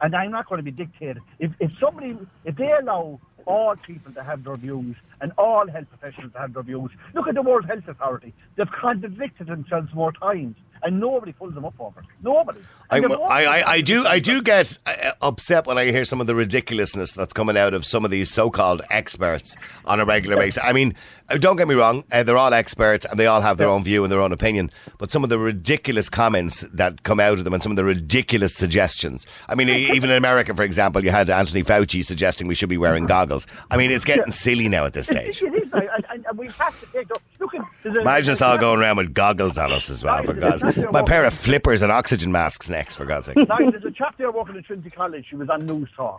and 0.01 0.15
I'm 0.15 0.29
not 0.29 0.47
going 0.47 0.59
to 0.59 0.63
be 0.63 0.69
dictated. 0.69 1.23
If 1.39 1.51
if 1.59 1.75
somebody 1.79 2.15
if 2.45 2.55
they 2.55 2.71
allow 2.71 3.19
all 3.45 3.75
people 3.75 4.11
to 4.13 4.23
have 4.23 4.43
their 4.43 4.55
views 4.55 4.95
and 5.21 5.31
all 5.37 5.67
health 5.67 5.87
professionals 5.89 6.33
to 6.33 6.39
have 6.39 6.53
their 6.53 6.63
views, 6.63 6.91
look 7.13 7.27
at 7.27 7.35
the 7.35 7.41
World 7.41 7.65
Health 7.65 7.87
Authority. 7.87 8.33
They've 8.55 8.71
contradicted 8.71 9.47
themselves 9.47 9.93
more 9.93 10.11
times, 10.11 10.55
and 10.83 10.99
nobody 10.99 11.31
pulls 11.31 11.53
them 11.53 11.65
up 11.65 11.73
over 11.79 11.99
it. 12.01 12.05
Nobody. 12.21 12.59
I, 12.89 12.99
I, 12.99 13.63
I, 13.73 13.81
do 13.81 14.05
I 14.05 14.19
do 14.19 14.41
get 14.41 14.77
uh, 14.85 15.11
upset 15.21 15.65
when 15.65 15.77
I 15.79 15.85
hear 15.85 16.05
some 16.05 16.21
of 16.21 16.27
the 16.27 16.35
ridiculousness 16.35 17.11
that's 17.13 17.33
coming 17.33 17.57
out 17.57 17.73
of 17.73 17.85
some 17.85 18.05
of 18.05 18.11
these 18.11 18.29
so-called 18.29 18.83
experts 18.91 19.55
on 19.85 19.99
a 19.99 20.05
regular 20.05 20.35
basis. 20.37 20.61
I 20.63 20.73
mean, 20.73 20.93
uh, 21.29 21.37
don't 21.37 21.55
get 21.55 21.67
me 21.67 21.73
wrong, 21.73 22.03
uh, 22.11 22.21
they're 22.21 22.37
all 22.37 22.53
experts 22.53 23.05
and 23.09 23.19
they 23.19 23.25
all 23.25 23.41
have 23.41 23.57
their 23.57 23.67
Yeah. 23.67 23.73
own 23.73 23.83
view 23.83 24.03
and 24.03 24.11
their 24.11 24.19
own 24.21 24.31
opinion. 24.31 24.69
But 24.99 25.11
some 25.11 25.23
of 25.23 25.29
the 25.31 25.39
ridiculous 25.39 26.07
comments 26.07 26.61
that 26.73 27.01
come 27.03 27.19
out 27.19 27.39
of 27.39 27.45
them 27.45 27.53
and 27.55 27.63
some 27.63 27.71
of 27.71 27.77
the 27.77 27.83
ridiculous 27.83 28.53
suggestions. 28.53 29.25
I 29.49 29.55
mean, 29.55 29.69
even 29.69 30.11
in 30.11 30.15
America, 30.17 30.53
for 30.53 30.63
example, 30.63 31.03
you 31.03 31.09
had 31.09 31.29
Anthony 31.31 31.63
Fauci 31.63 32.05
suggesting 32.05 32.45
we 32.47 32.53
should 32.55 32.69
be 32.69 32.77
wearing 32.77 33.07
goggles. 33.07 33.47
I 33.71 33.77
mean, 33.77 33.89
it's 33.91 34.05
getting 34.05 34.31
silly 34.31 34.67
now 34.69 34.85
at 34.85 34.93
this 34.93 35.07
stage. 35.07 35.41
it 35.41 35.53
is, 35.55 35.69
and, 35.73 36.25
and 36.27 36.37
we 36.37 36.47
have 36.47 36.79
to 36.79 36.85
take. 36.91 37.07
the- 37.07 37.15
Look 37.39 37.55
at 37.55 37.61
there's 37.83 37.97
a- 37.97 38.01
Imagine 38.01 38.33
us 38.33 38.41
all 38.41 38.57
going 38.57 38.79
around 38.79 38.97
with 38.97 39.13
goggles 39.13 39.57
on 39.57 39.71
us 39.71 39.89
as 39.89 40.03
well, 40.03 40.23
for 40.23 40.33
God's. 40.33 40.63
My 40.91 41.01
pair 41.03 41.25
of 41.25 41.33
flippers 41.33 41.81
and 41.81 41.91
oxygen 41.91 42.31
masks 42.31 42.69
next, 42.69 42.95
for 42.95 43.05
God's 43.05 43.27
sake. 43.27 43.35
Now, 43.47 43.57
there's 43.57 43.83
a 43.85 43.91
chap 43.91 44.17
there 44.17 44.31
working 44.31 44.55
at 44.57 44.65
Trinity 44.65 44.89
College. 44.89 45.25
He 45.29 45.35
was 45.35 45.49
on 45.49 45.67
Newstalk, 45.67 46.17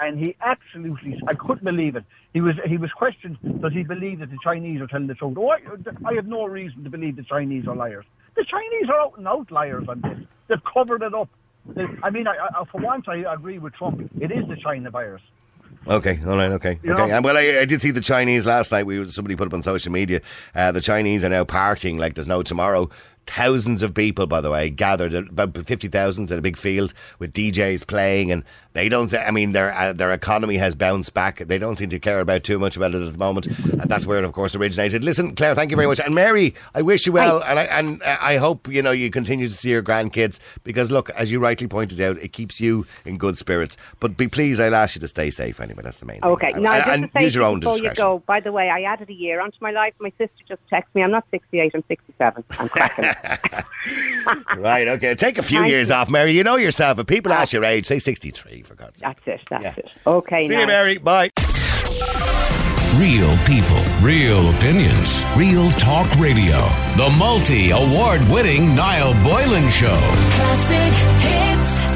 and 0.00 0.18
he 0.18 0.36
absolutely, 0.40 1.20
I 1.26 1.34
couldn't 1.34 1.64
believe 1.64 1.96
it. 1.96 2.04
He 2.32 2.40
was 2.40 2.54
he 2.66 2.78
was 2.78 2.90
questioned, 2.92 3.36
does 3.60 3.72
he 3.72 3.82
believe 3.82 4.20
that 4.20 4.30
the 4.30 4.38
Chinese 4.42 4.80
are 4.80 4.86
telling 4.86 5.06
the 5.06 5.14
truth? 5.14 5.36
Oh, 5.38 5.50
I, 5.50 5.58
I 6.04 6.14
have 6.14 6.26
no 6.26 6.46
reason 6.46 6.82
to 6.84 6.90
believe 6.90 7.16
the 7.16 7.22
Chinese 7.24 7.66
are 7.68 7.76
liars. 7.76 8.06
The 8.36 8.44
Chinese 8.44 8.88
are 8.88 8.98
out 9.00 9.18
and 9.18 9.28
out 9.28 9.50
liars 9.50 9.84
on 9.88 10.00
this. 10.00 10.18
They've 10.48 10.64
covered 10.64 11.02
it 11.02 11.12
up. 11.14 11.28
They- 11.66 11.86
I 12.02 12.08
mean, 12.10 12.26
I, 12.26 12.36
I, 12.58 12.64
for 12.64 12.80
once, 12.80 13.04
I 13.06 13.16
agree 13.32 13.58
with 13.58 13.74
Trump. 13.74 14.00
It 14.18 14.32
is 14.32 14.48
the 14.48 14.56
China 14.56 14.90
virus. 14.90 15.22
Okay, 15.86 16.20
all 16.26 16.36
right, 16.36 16.52
okay, 16.52 16.78
You 16.82 16.92
okay. 16.92 17.06
know? 17.08 17.14
And 17.16 17.24
well, 17.24 17.36
I, 17.36 17.58
I 17.60 17.64
did 17.64 17.82
see 17.82 17.90
the 17.90 18.00
Chinese 18.00 18.46
last 18.46 18.70
night. 18.72 18.86
We 18.86 19.06
somebody 19.08 19.34
put 19.36 19.48
up 19.48 19.54
on 19.54 19.62
social 19.62 19.90
media. 19.90 20.20
Uh, 20.54 20.70
the 20.70 20.80
Chinese 20.80 21.24
are 21.24 21.28
now 21.28 21.44
partying 21.44 21.98
like 21.98 22.14
there's 22.14 22.28
no 22.28 22.40
tomorrow. 22.42 22.88
Thousands 23.26 23.82
of 23.82 23.94
people, 23.94 24.26
by 24.26 24.40
the 24.40 24.50
way, 24.50 24.68
gathered 24.68 25.14
at 25.14 25.28
about 25.28 25.56
fifty 25.66 25.88
thousand 25.88 26.30
in 26.30 26.38
a 26.38 26.42
big 26.42 26.56
field 26.56 26.92
with 27.18 27.32
DJs 27.32 27.86
playing, 27.86 28.32
and 28.32 28.42
they 28.74 28.88
don't. 28.88 29.12
I 29.14 29.30
mean, 29.30 29.52
their 29.52 29.72
uh, 29.72 29.92
their 29.92 30.10
economy 30.12 30.56
has 30.56 30.74
bounced 30.74 31.14
back. 31.14 31.38
They 31.38 31.58
don't 31.58 31.76
seem 31.76 31.90
to 31.90 31.98
care 31.98 32.20
about 32.20 32.42
too 32.44 32.58
much 32.58 32.76
about 32.76 32.94
it 32.94 33.02
at 33.02 33.12
the 33.12 33.18
moment, 33.18 33.46
and 33.46 33.82
that's 33.90 34.06
where 34.06 34.18
it, 34.18 34.24
of 34.24 34.32
course, 34.32 34.54
originated. 34.54 35.04
Listen, 35.04 35.34
Claire, 35.34 35.54
thank 35.54 35.70
you 35.70 35.76
very 35.76 35.86
much, 35.88 36.00
and 36.00 36.14
Mary, 36.14 36.54
I 36.74 36.82
wish 36.82 37.06
you 37.06 37.12
well, 37.12 37.42
and 37.44 37.58
I 37.58 37.64
and 37.64 38.02
uh, 38.02 38.16
I 38.20 38.36
hope 38.36 38.68
you 38.68 38.82
know 38.82 38.90
you 38.92 39.10
continue 39.10 39.48
to 39.48 39.54
see 39.54 39.70
your 39.70 39.82
grandkids 39.82 40.38
because 40.64 40.90
look, 40.90 41.10
as 41.10 41.30
you 41.30 41.38
rightly 41.40 41.66
pointed 41.66 42.00
out, 42.00 42.16
it 42.18 42.32
keeps 42.32 42.60
you 42.60 42.86
in 43.04 43.18
good 43.18 43.38
spirits. 43.38 43.76
But 44.00 44.16
be 44.16 44.28
pleased, 44.28 44.60
I'll 44.60 44.74
ask 44.74 44.94
you 44.94 45.00
to 45.00 45.08
stay 45.08 45.30
safe 45.30 45.60
anyway. 45.60 45.82
That's 45.82 45.98
the 45.98 46.06
main 46.06 46.20
thing. 46.20 46.30
Okay. 46.30 46.52
And- 46.52 46.62
Now, 46.62 46.72
and, 46.90 47.10
and 47.14 47.24
use 47.24 47.34
your 47.34 47.44
own 47.44 47.60
before 47.60 47.74
discretion. 47.74 47.96
you 47.98 48.02
go, 48.04 48.22
by 48.26 48.40
the 48.40 48.52
way, 48.52 48.70
I 48.70 48.82
added 48.82 49.10
a 49.10 49.14
year 49.14 49.40
onto 49.40 49.58
my 49.60 49.70
life. 49.72 49.94
My 50.00 50.12
sister 50.18 50.42
just 50.48 50.60
texted 50.70 50.94
me. 50.94 51.02
I'm 51.02 51.10
not 51.10 51.24
68, 51.30 51.72
I'm 51.74 51.84
67. 51.88 52.44
I'm 52.58 52.68
cracking. 52.68 53.10
Right, 54.56 54.86
okay. 54.86 55.14
Take 55.16 55.38
a 55.38 55.42
few 55.42 55.58
Thank 55.60 55.70
years 55.70 55.88
you. 55.88 55.94
off, 55.96 56.08
Mary. 56.08 56.32
You 56.32 56.44
know 56.44 56.54
yourself. 56.56 56.98
If 57.00 57.06
people 57.08 57.32
ask 57.32 57.52
your 57.52 57.64
age, 57.64 57.86
say 57.86 57.98
63, 57.98 58.61
for 58.64 58.74
God's 58.74 59.00
sake. 59.00 59.16
that's 59.24 59.40
it. 59.42 59.48
That's 59.50 59.64
Yeah. 59.64 59.74
it. 59.76 59.90
Okay. 60.06 60.46
See 60.48 60.54
now. 60.54 60.60
you, 60.60 60.66
Mary. 60.66 60.98
Bye. 60.98 61.30
Real 62.98 63.36
people, 63.46 63.82
real 64.02 64.50
opinions, 64.54 65.24
real 65.34 65.70
talk 65.72 66.06
radio. 66.16 66.58
The 66.96 67.08
multi 67.18 67.70
award 67.70 68.22
winning 68.28 68.74
Niall 68.76 69.14
Boylan 69.24 69.70
Show. 69.70 69.98
Classic 70.36 70.92
hits. 71.22 71.91